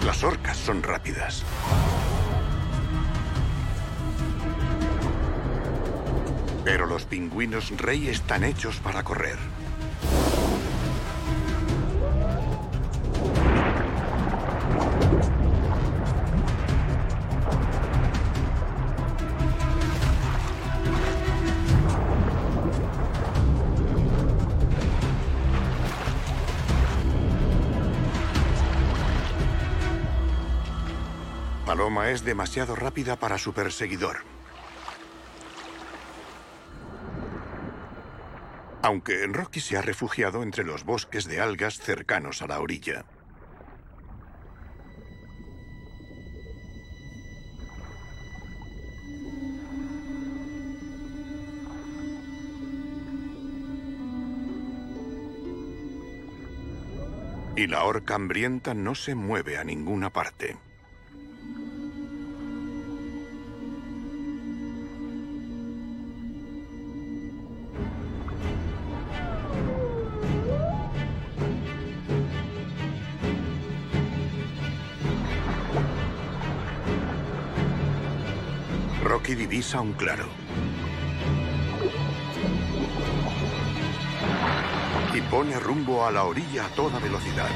Las 0.06 0.24
orcas 0.24 0.56
son 0.56 0.82
rápidas. 0.82 1.44
Pero 6.64 6.86
los 6.86 7.04
pingüinos 7.04 7.70
rey 7.76 8.08
están 8.08 8.42
hechos 8.42 8.78
para 8.78 9.02
correr. 9.02 9.38
Paloma 31.78 32.10
es 32.10 32.24
demasiado 32.24 32.74
rápida 32.74 33.14
para 33.14 33.38
su 33.38 33.52
perseguidor. 33.52 34.24
aunque 38.82 39.24
Rocky 39.28 39.60
se 39.60 39.76
ha 39.76 39.82
refugiado 39.82 40.42
entre 40.42 40.64
los 40.64 40.82
bosques 40.82 41.26
de 41.26 41.40
algas 41.40 41.78
cercanos 41.78 42.42
a 42.42 42.48
la 42.48 42.58
orilla. 42.58 43.04
Y 57.54 57.68
la 57.68 57.84
orca 57.84 58.16
hambrienta 58.16 58.74
no 58.74 58.96
se 58.96 59.14
mueve 59.14 59.58
a 59.58 59.64
ninguna 59.64 60.10
parte. 60.12 60.67
Divisa 79.34 79.80
un 79.80 79.92
claro. 79.92 80.26
Y 85.14 85.20
pone 85.20 85.60
rumbo 85.60 86.06
a 86.06 86.10
la 86.10 86.24
orilla 86.24 86.64
a 86.64 86.68
toda 86.70 86.98
velocidad. 86.98 87.50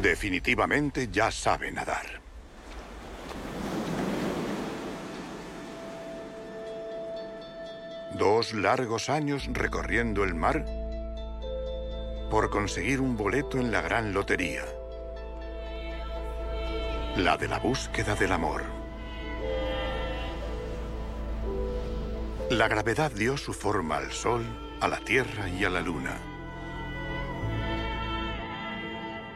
Definitivamente 0.00 1.08
ya 1.12 1.30
sabe 1.30 1.70
nadar. 1.70 2.20
Dos 8.14 8.54
largos 8.54 9.10
años 9.10 9.48
recorriendo 9.52 10.24
el 10.24 10.34
mar 10.34 10.64
por 12.30 12.48
conseguir 12.48 13.02
un 13.02 13.16
boleto 13.16 13.58
en 13.58 13.70
la 13.70 13.82
gran 13.82 14.14
lotería. 14.14 14.64
La 17.16 17.36
de 17.36 17.48
la 17.48 17.58
búsqueda 17.58 18.14
del 18.14 18.30
amor. 18.30 18.62
La 22.50 22.68
gravedad 22.68 23.10
dio 23.10 23.36
su 23.36 23.52
forma 23.52 23.96
al 23.96 24.12
Sol, 24.12 24.44
a 24.80 24.86
la 24.86 24.98
Tierra 24.98 25.48
y 25.48 25.64
a 25.64 25.70
la 25.70 25.80
Luna. 25.80 26.16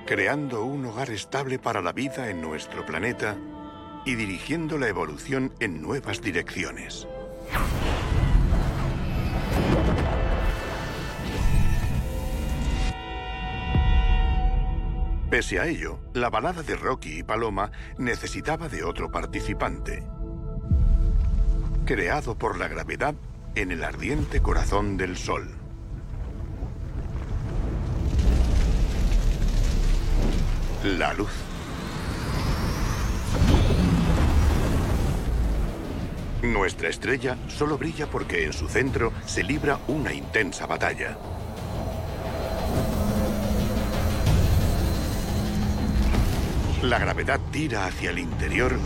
Creando 0.06 0.62
un 0.64 0.86
hogar 0.86 1.10
estable 1.10 1.58
para 1.58 1.82
la 1.82 1.92
vida 1.92 2.30
en 2.30 2.40
nuestro 2.40 2.86
planeta 2.86 3.36
y 4.04 4.14
dirigiendo 4.14 4.78
la 4.78 4.88
evolución 4.88 5.52
en 5.58 5.82
nuevas 5.82 6.22
direcciones. 6.22 7.08
Pese 15.34 15.58
a 15.58 15.66
ello, 15.66 15.98
la 16.12 16.30
balada 16.30 16.62
de 16.62 16.76
Rocky 16.76 17.18
y 17.18 17.22
Paloma 17.24 17.72
necesitaba 17.98 18.68
de 18.68 18.84
otro 18.84 19.10
participante. 19.10 20.04
Creado 21.84 22.38
por 22.38 22.56
la 22.56 22.68
gravedad 22.68 23.16
en 23.56 23.72
el 23.72 23.82
ardiente 23.82 24.40
corazón 24.40 24.96
del 24.96 25.16
Sol. 25.16 25.50
La 30.84 31.12
luz. 31.14 31.32
Nuestra 36.42 36.88
estrella 36.88 37.36
solo 37.48 37.76
brilla 37.76 38.06
porque 38.06 38.44
en 38.44 38.52
su 38.52 38.68
centro 38.68 39.12
se 39.26 39.42
libra 39.42 39.80
una 39.88 40.12
intensa 40.12 40.66
batalla. 40.66 41.18
La 46.84 46.98
gravedad 46.98 47.40
tira 47.50 47.86
hacia 47.86 48.10
el 48.10 48.18
interior, 48.18 48.78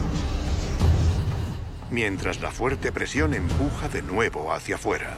mientras 1.90 2.40
la 2.40 2.52
fuerte 2.52 2.92
presión 2.92 3.34
empuja 3.34 3.88
de 3.88 4.02
nuevo 4.02 4.52
hacia 4.52 4.76
afuera. 4.76 5.16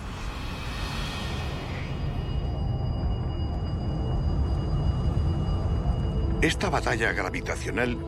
Esta 6.40 6.70
batalla 6.70 7.12
gravitacional 7.12 7.98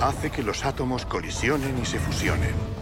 hace 0.00 0.30
que 0.30 0.44
los 0.44 0.64
átomos 0.64 1.04
colisionen 1.04 1.76
y 1.82 1.84
se 1.84 1.98
fusionen. 1.98 2.79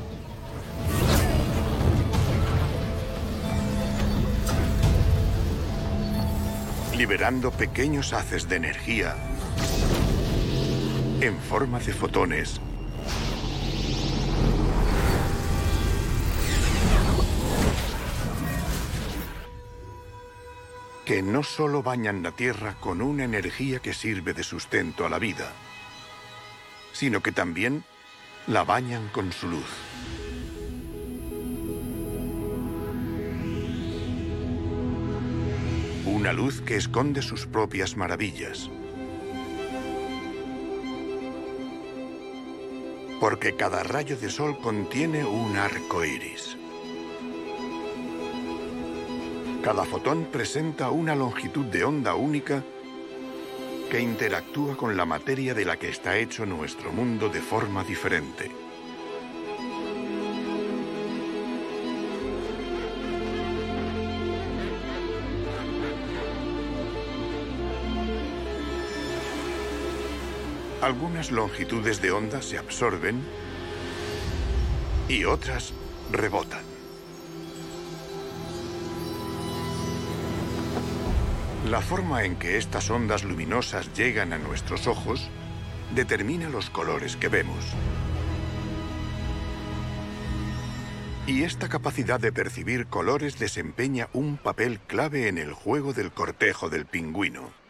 Liberando 6.98 7.52
pequeños 7.52 8.12
haces 8.12 8.48
de 8.48 8.56
energía 8.56 9.14
en 11.20 11.38
forma 11.38 11.78
de 11.78 11.92
fotones 11.92 12.61
que 21.06 21.22
no 21.22 21.44
solo 21.44 21.84
bañan 21.84 22.24
la 22.24 22.32
Tierra 22.32 22.74
con 22.80 23.00
una 23.00 23.22
energía 23.22 23.78
que 23.78 23.94
sirve 23.94 24.34
de 24.34 24.42
sustento 24.42 25.06
a 25.06 25.08
la 25.08 25.20
vida, 25.20 25.52
sino 26.92 27.22
que 27.22 27.30
también 27.30 27.84
la 28.48 28.64
bañan 28.64 29.08
con 29.11 29.30
su 29.32 29.48
luz. 29.48 30.17
Una 36.18 36.33
luz 36.33 36.61
que 36.62 36.74
esconde 36.74 37.22
sus 37.22 37.46
propias 37.46 37.96
maravillas. 37.96 38.68
Porque 43.20 43.54
cada 43.54 43.85
rayo 43.85 44.16
de 44.16 44.28
sol 44.28 44.59
contiene 44.59 45.24
un 45.24 45.57
arco 45.57 46.04
iris. 46.04 46.57
Cada 49.62 49.85
fotón 49.85 50.26
presenta 50.33 50.90
una 50.90 51.14
longitud 51.14 51.66
de 51.66 51.85
onda 51.85 52.16
única 52.16 52.64
que 53.88 54.00
interactúa 54.00 54.76
con 54.76 54.96
la 54.96 55.04
materia 55.04 55.54
de 55.54 55.64
la 55.64 55.76
que 55.76 55.88
está 55.88 56.18
hecho 56.18 56.44
nuestro 56.44 56.90
mundo 56.90 57.28
de 57.28 57.40
forma 57.40 57.85
diferente. 57.85 58.67
Algunas 70.88 71.31
longitudes 71.31 72.01
de 72.01 72.12
onda 72.12 72.40
se 72.40 72.57
absorben 72.57 73.20
y 75.07 75.24
otras 75.27 75.74
rebotan. 76.11 76.64
La 81.68 81.83
forma 81.83 82.24
en 82.24 82.37
que 82.37 82.57
estas 82.57 82.88
ondas 82.88 83.22
luminosas 83.22 83.92
llegan 83.92 84.33
a 84.33 84.38
nuestros 84.38 84.87
ojos 84.87 85.29
determina 85.94 86.48
los 86.48 86.70
colores 86.70 87.16
que 87.16 87.29
vemos. 87.29 87.66
Y 91.27 91.42
esta 91.42 91.68
capacidad 91.68 92.18
de 92.18 92.33
percibir 92.33 92.87
colores 92.87 93.38
desempeña 93.38 94.09
un 94.14 94.38
papel 94.38 94.81
clave 94.81 95.29
en 95.29 95.37
el 95.37 95.53
juego 95.53 95.92
del 95.92 96.12
cortejo 96.12 96.70
del 96.70 96.87
pingüino. 96.87 97.67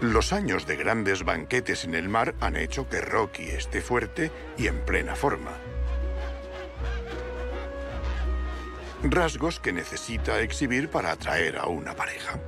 Los 0.00 0.32
años 0.32 0.64
de 0.64 0.76
grandes 0.76 1.24
banquetes 1.24 1.84
en 1.84 1.96
el 1.96 2.08
mar 2.08 2.36
han 2.40 2.54
hecho 2.54 2.88
que 2.88 3.00
Rocky 3.00 3.48
esté 3.48 3.80
fuerte 3.80 4.30
y 4.56 4.68
en 4.68 4.84
plena 4.84 5.16
forma. 5.16 5.50
Rasgos 9.02 9.58
que 9.58 9.72
necesita 9.72 10.40
exhibir 10.40 10.88
para 10.88 11.10
atraer 11.10 11.58
a 11.58 11.66
una 11.66 11.96
pareja. 11.96 12.38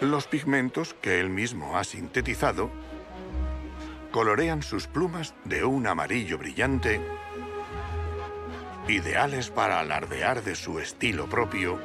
Los 0.00 0.28
pigmentos 0.28 0.94
que 0.94 1.18
él 1.18 1.28
mismo 1.28 1.76
ha 1.76 1.82
sintetizado 1.82 2.70
colorean 4.12 4.62
sus 4.62 4.86
plumas 4.86 5.34
de 5.44 5.64
un 5.64 5.88
amarillo 5.88 6.38
brillante 6.38 7.00
ideales 8.88 9.50
para 9.50 9.80
alardear 9.80 10.42
de 10.42 10.54
su 10.54 10.78
estilo 10.78 11.28
propio 11.28 11.80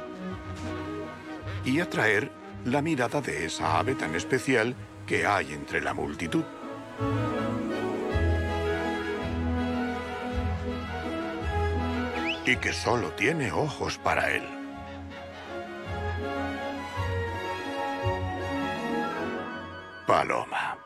y 1.64 1.80
atraer 1.80 2.30
la 2.64 2.82
mirada 2.82 3.20
de 3.20 3.46
esa 3.46 3.78
ave 3.78 3.94
tan 3.94 4.14
especial 4.14 4.74
que 5.06 5.26
hay 5.26 5.52
entre 5.52 5.80
la 5.80 5.94
multitud. 5.94 6.44
Y 12.44 12.56
que 12.56 12.72
solo 12.72 13.10
tiene 13.12 13.52
ojos 13.52 13.98
para 13.98 14.30
él. 14.32 14.42
Paloma. 20.06 20.79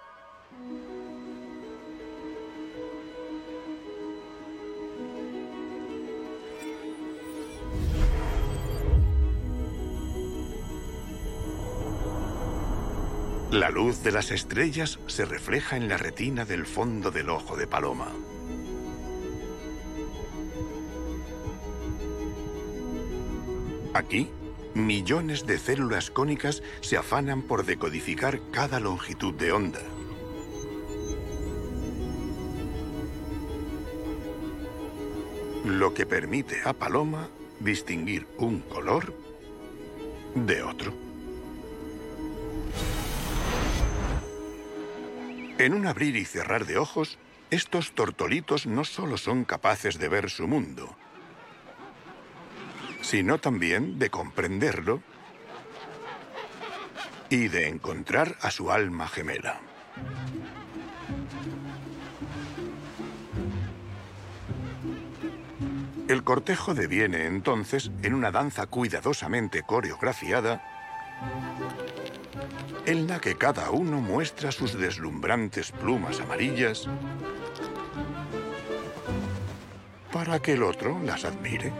La 13.55 13.71
luz 13.71 14.03
de 14.03 14.11
las 14.11 14.33
estrellas 14.33 14.99
se 15.07 15.25
refleja 15.25 15.77
en 15.77 15.89
la 15.89 15.97
retina 15.97 16.45
del 16.45 16.67
fondo 16.67 17.13
del 17.13 17.31
ojo 17.31 17.57
de 17.57 17.69
paloma. 17.69 18.09
Aquí, 23.93 24.29
millones 24.75 25.47
de 25.47 25.59
células 25.59 26.11
cónicas 26.11 26.65
se 26.81 26.97
afanan 26.97 27.43
por 27.43 27.65
decodificar 27.65 28.41
cada 28.51 28.81
longitud 28.81 29.33
de 29.35 29.53
onda. 29.53 29.83
Lo 35.65 35.95
que 35.95 36.07
permite 36.07 36.57
a 36.65 36.73
Paloma 36.73 37.29
distinguir 37.61 38.27
un 38.37 38.59
color 38.63 39.15
de 40.35 40.61
otro. 40.65 41.14
En 45.59 45.73
un 45.73 45.87
abrir 45.87 46.17
y 46.17 46.25
cerrar 46.25 46.67
de 46.67 46.79
ojos, 46.79 47.19
estos 47.51 47.93
tortolitos 47.93 48.67
no 48.67 48.85
solo 48.85 49.17
son 49.17 49.45
capaces 49.45 49.99
de 49.99 50.09
ver 50.09 50.29
su 50.29 50.49
mundo, 50.49 50.97
sino 53.01 53.39
también 53.39 53.99
de 53.99 54.11
comprenderlo 54.11 55.01
y 57.31 57.49
de 57.49 57.69
encontrar 57.69 58.37
a 58.41 58.51
su 58.51 58.73
alma 58.73 59.07
gemela. 59.07 59.61
El 66.09 66.25
cortejo 66.25 66.75
deviene 66.75 67.27
entonces 67.27 67.93
en 68.03 68.15
una 68.15 68.31
danza 68.31 68.67
cuidadosamente 68.67 69.63
coreografiada 69.63 70.63
en 72.87 73.07
la 73.07 73.21
que 73.21 73.37
cada 73.37 73.71
uno 73.71 74.01
muestra 74.01 74.53
sus 74.53 74.79
deslumbrantes 74.79 75.73
plumas 75.73 76.21
amarillas 76.21 76.87
para 80.13 80.41
que 80.41 80.53
el 80.53 80.63
otro 80.63 81.01
las 81.05 81.25
admire. 81.25 81.73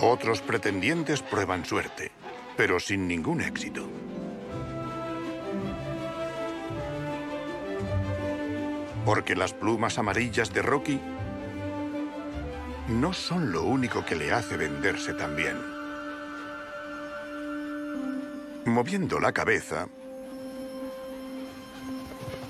Otros 0.00 0.40
pretendientes 0.40 1.22
prueban 1.22 1.64
suerte, 1.64 2.10
pero 2.56 2.80
sin 2.80 3.08
ningún 3.08 3.40
éxito. 3.40 4.01
Porque 9.04 9.34
las 9.34 9.52
plumas 9.52 9.98
amarillas 9.98 10.52
de 10.52 10.62
Rocky 10.62 11.00
no 12.88 13.12
son 13.12 13.52
lo 13.52 13.64
único 13.64 14.04
que 14.04 14.16
le 14.16 14.32
hace 14.32 14.56
venderse 14.56 15.14
tan 15.14 15.34
bien. 15.36 15.56
Moviendo 18.64 19.18
la 19.18 19.32
cabeza, 19.32 19.88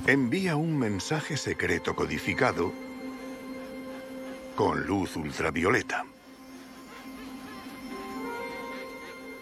envía 0.07 0.57
un 0.57 0.78
mensaje 0.78 1.36
secreto 1.36 1.94
codificado 1.94 2.72
con 4.57 4.86
luz 4.86 5.16
ultravioleta. 5.16 6.05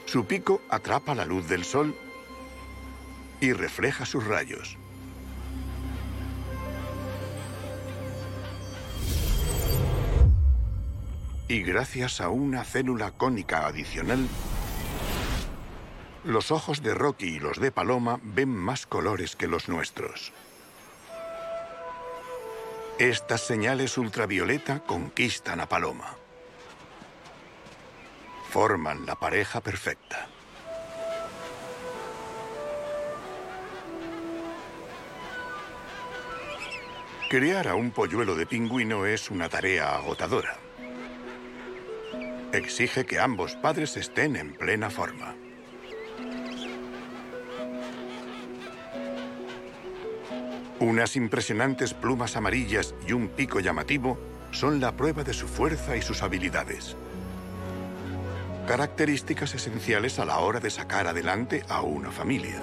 Su 0.06 0.24
pico 0.24 0.60
atrapa 0.68 1.14
la 1.14 1.24
luz 1.24 1.48
del 1.48 1.64
sol 1.64 1.94
y 3.40 3.52
refleja 3.52 4.04
sus 4.04 4.26
rayos. 4.26 4.79
Y 11.50 11.62
gracias 11.62 12.20
a 12.20 12.28
una 12.28 12.62
célula 12.62 13.10
cónica 13.10 13.66
adicional, 13.66 14.28
los 16.22 16.52
ojos 16.52 16.80
de 16.80 16.94
Rocky 16.94 17.26
y 17.26 17.38
los 17.40 17.58
de 17.58 17.72
Paloma 17.72 18.20
ven 18.22 18.50
más 18.50 18.86
colores 18.86 19.34
que 19.34 19.48
los 19.48 19.68
nuestros. 19.68 20.32
Estas 23.00 23.40
señales 23.40 23.98
ultravioleta 23.98 24.84
conquistan 24.84 25.58
a 25.58 25.68
Paloma. 25.68 26.14
Forman 28.50 29.04
la 29.04 29.16
pareja 29.16 29.60
perfecta. 29.60 30.28
Criar 37.28 37.66
a 37.66 37.74
un 37.74 37.90
polluelo 37.90 38.36
de 38.36 38.46
pingüino 38.46 39.04
es 39.04 39.32
una 39.32 39.48
tarea 39.48 39.96
agotadora. 39.96 40.69
Exige 42.52 43.06
que 43.06 43.20
ambos 43.20 43.54
padres 43.54 43.96
estén 43.96 44.34
en 44.34 44.52
plena 44.54 44.90
forma. 44.90 45.36
Unas 50.80 51.14
impresionantes 51.14 51.94
plumas 51.94 52.34
amarillas 52.34 52.92
y 53.06 53.12
un 53.12 53.28
pico 53.28 53.60
llamativo 53.60 54.18
son 54.50 54.80
la 54.80 54.96
prueba 54.96 55.22
de 55.22 55.32
su 55.32 55.46
fuerza 55.46 55.96
y 55.96 56.02
sus 56.02 56.24
habilidades. 56.24 56.96
Características 58.66 59.54
esenciales 59.54 60.18
a 60.18 60.24
la 60.24 60.40
hora 60.40 60.58
de 60.58 60.70
sacar 60.70 61.06
adelante 61.06 61.62
a 61.68 61.82
una 61.82 62.10
familia. 62.10 62.60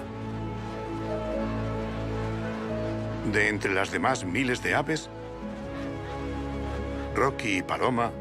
De 3.32 3.48
entre 3.48 3.72
las 3.72 3.90
demás 3.90 4.26
miles 4.26 4.62
de 4.62 4.74
aves, 4.74 5.08
Rocky 7.14 7.58
y 7.58 7.62
Paloma 7.62 8.12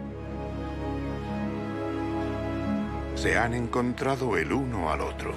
se 3.18 3.36
han 3.36 3.56
encontrado 3.56 4.38
el 4.38 4.54
uno 4.54 4.92
al 4.92 5.02
otro. 5.02 5.34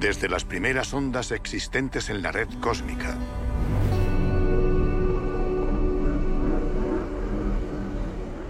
desde 0.00 0.28
las 0.28 0.44
primeras 0.44 0.94
ondas 0.94 1.32
existentes 1.32 2.08
en 2.08 2.22
la 2.22 2.30
red 2.30 2.48
cósmica. 2.60 3.16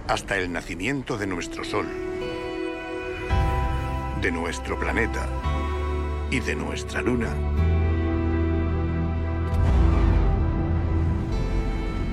Hasta 0.07 0.37
el 0.37 0.51
nacimiento 0.51 1.17
de 1.17 1.25
nuestro 1.25 1.63
Sol, 1.63 1.87
de 4.21 4.31
nuestro 4.31 4.79
planeta 4.79 5.27
y 6.29 6.39
de 6.39 6.55
nuestra 6.55 7.01
Luna. 7.01 7.68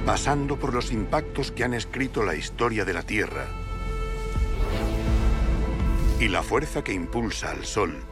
Pasando 0.07 0.59
por 0.59 0.73
los 0.73 0.93
impactos 0.93 1.53
que 1.53 1.65
han 1.65 1.75
escrito 1.75 2.23
la 2.23 2.35
historia 2.35 2.87
de 2.87 2.95
la 2.95 3.03
Tierra 3.03 3.45
y 6.19 6.29
la 6.29 6.43
fuerza 6.43 6.83
que 6.83 6.95
impulsa 6.95 7.51
al 7.51 7.67
Sol 7.67 8.03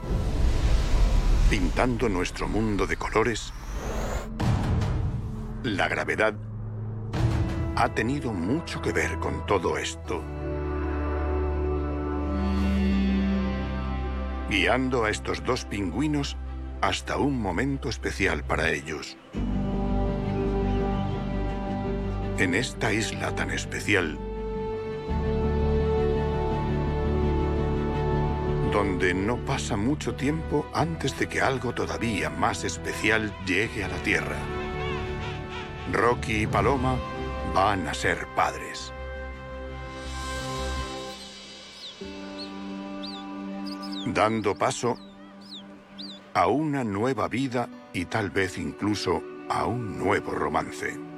pintando 1.55 2.09
nuestro 2.09 2.49
mundo 2.49 2.85
de 2.87 2.97
colores, 2.97 3.53
la 5.63 5.87
gravedad 5.87 6.35
ha 7.77 7.89
tenido 7.91 8.33
mucho 8.33 8.83
que 8.83 8.93
ver 8.93 9.21
con 9.21 9.47
todo 9.47 9.79
esto. 9.79 10.21
Guiando 14.51 15.05
a 15.05 15.11
estos 15.11 15.45
dos 15.45 15.65
pingüinos 15.65 16.37
hasta 16.81 17.19
un 17.19 17.41
momento 17.41 17.89
especial 17.89 18.43
para 18.43 18.71
ellos. 18.71 19.17
En 22.37 22.55
esta 22.55 22.93
isla 22.93 23.33
tan 23.35 23.53
especial, 23.53 24.19
donde 28.73 29.15
no 29.15 29.37
pasa 29.37 29.77
mucho 29.77 30.17
tiempo 30.17 30.67
antes 30.75 31.17
de 31.17 31.29
que 31.29 31.41
algo 31.41 31.73
todavía 31.73 32.31
más 32.31 32.65
especial 32.65 33.33
llegue 33.47 33.85
a 33.85 33.89
la 33.89 33.99
Tierra. 33.99 34.37
Rocky 35.93 36.43
y 36.43 36.47
Paloma 36.49 36.97
van 37.55 37.87
a 37.87 37.95
ser 37.95 38.27
padres. 38.35 38.93
Dando 44.09 44.57
paso 44.57 44.99
a 46.35 46.49
una 46.49 46.83
nueva 46.83 47.29
vida 47.29 47.69
y 47.93 48.07
tal 48.07 48.31
vez 48.31 48.59
incluso 48.59 49.23
a 49.49 49.67
un 49.67 49.97
nuevo 49.99 50.33
romance. 50.33 51.14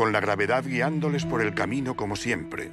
Con 0.00 0.14
la 0.14 0.20
gravedad 0.20 0.64
guiándoles 0.64 1.26
por 1.26 1.42
el 1.42 1.52
camino 1.52 1.94
como 1.94 2.16
siempre 2.16 2.72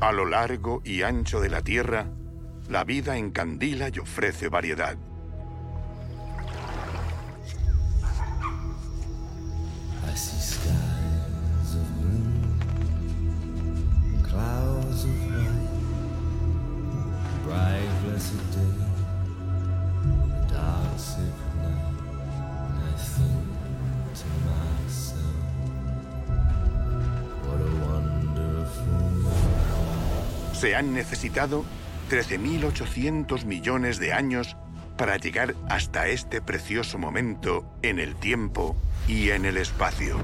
A 0.00 0.10
lo 0.10 0.24
largo 0.24 0.80
y 0.86 1.02
ancho 1.02 1.38
de 1.38 1.50
la 1.50 1.60
Tierra, 1.60 2.06
la 2.70 2.84
vida 2.84 3.18
encandila 3.18 3.90
y 3.92 3.98
ofrece 3.98 4.48
variedad. 4.48 4.96
Han 30.78 30.94
necesitado 30.94 31.64
13.800 32.08 33.44
millones 33.44 33.98
de 33.98 34.12
años 34.12 34.56
para 34.96 35.16
llegar 35.16 35.56
hasta 35.68 36.06
este 36.06 36.40
precioso 36.40 36.98
momento 36.98 37.64
en 37.82 37.98
el 37.98 38.14
tiempo 38.14 38.76
y 39.08 39.30
en 39.30 39.44
el 39.44 39.56
espacio. 39.56 40.16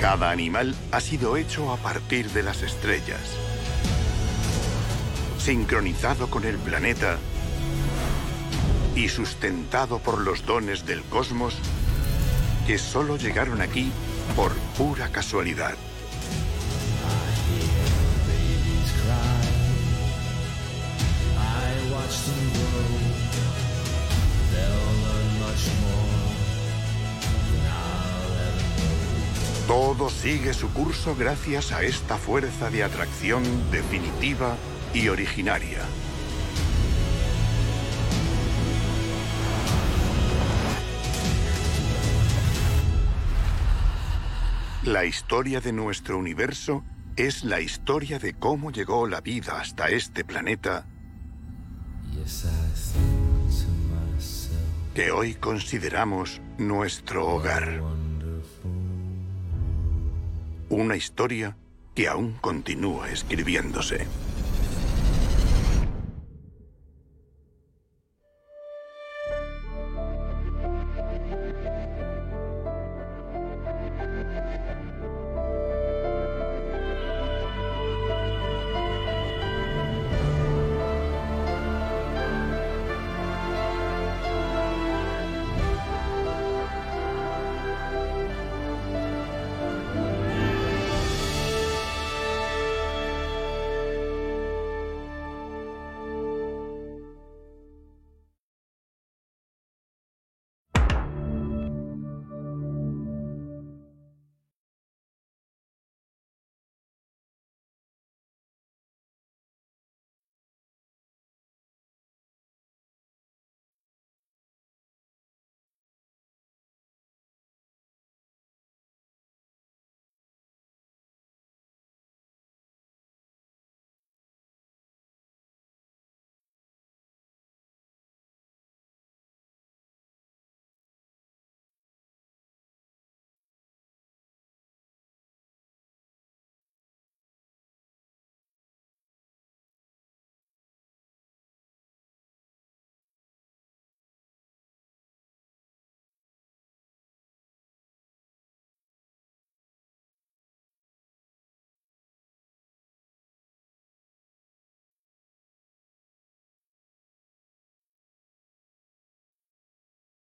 Cada 0.00 0.30
animal 0.30 0.74
ha 0.92 1.00
sido 1.00 1.36
hecho 1.36 1.70
a 1.72 1.76
partir 1.76 2.30
de 2.30 2.42
las 2.42 2.62
estrellas, 2.62 3.20
sincronizado 5.38 6.30
con 6.30 6.44
el 6.44 6.56
planeta 6.56 7.18
y 8.94 9.08
sustentado 9.08 9.98
por 9.98 10.20
los 10.20 10.46
dones 10.46 10.86
del 10.86 11.02
cosmos 11.02 11.58
que 12.68 12.76
solo 12.76 13.16
llegaron 13.16 13.62
aquí 13.62 13.90
por 14.36 14.52
pura 14.76 15.08
casualidad. 15.08 15.74
Todo 29.66 30.10
sigue 30.10 30.52
su 30.52 30.70
curso 30.74 31.16
gracias 31.16 31.72
a 31.72 31.82
esta 31.82 32.18
fuerza 32.18 32.68
de 32.68 32.84
atracción 32.84 33.44
definitiva 33.70 34.56
y 34.92 35.08
originaria. 35.08 35.86
La 44.88 45.04
historia 45.04 45.60
de 45.60 45.70
nuestro 45.70 46.16
universo 46.16 46.82
es 47.14 47.44
la 47.44 47.60
historia 47.60 48.18
de 48.18 48.32
cómo 48.32 48.72
llegó 48.72 49.06
la 49.06 49.20
vida 49.20 49.60
hasta 49.60 49.88
este 49.90 50.24
planeta 50.24 50.86
que 54.94 55.10
hoy 55.10 55.34
consideramos 55.34 56.40
nuestro 56.56 57.28
hogar. 57.28 57.82
Una 60.70 60.96
historia 60.96 61.54
que 61.94 62.08
aún 62.08 62.38
continúa 62.40 63.10
escribiéndose. 63.10 64.06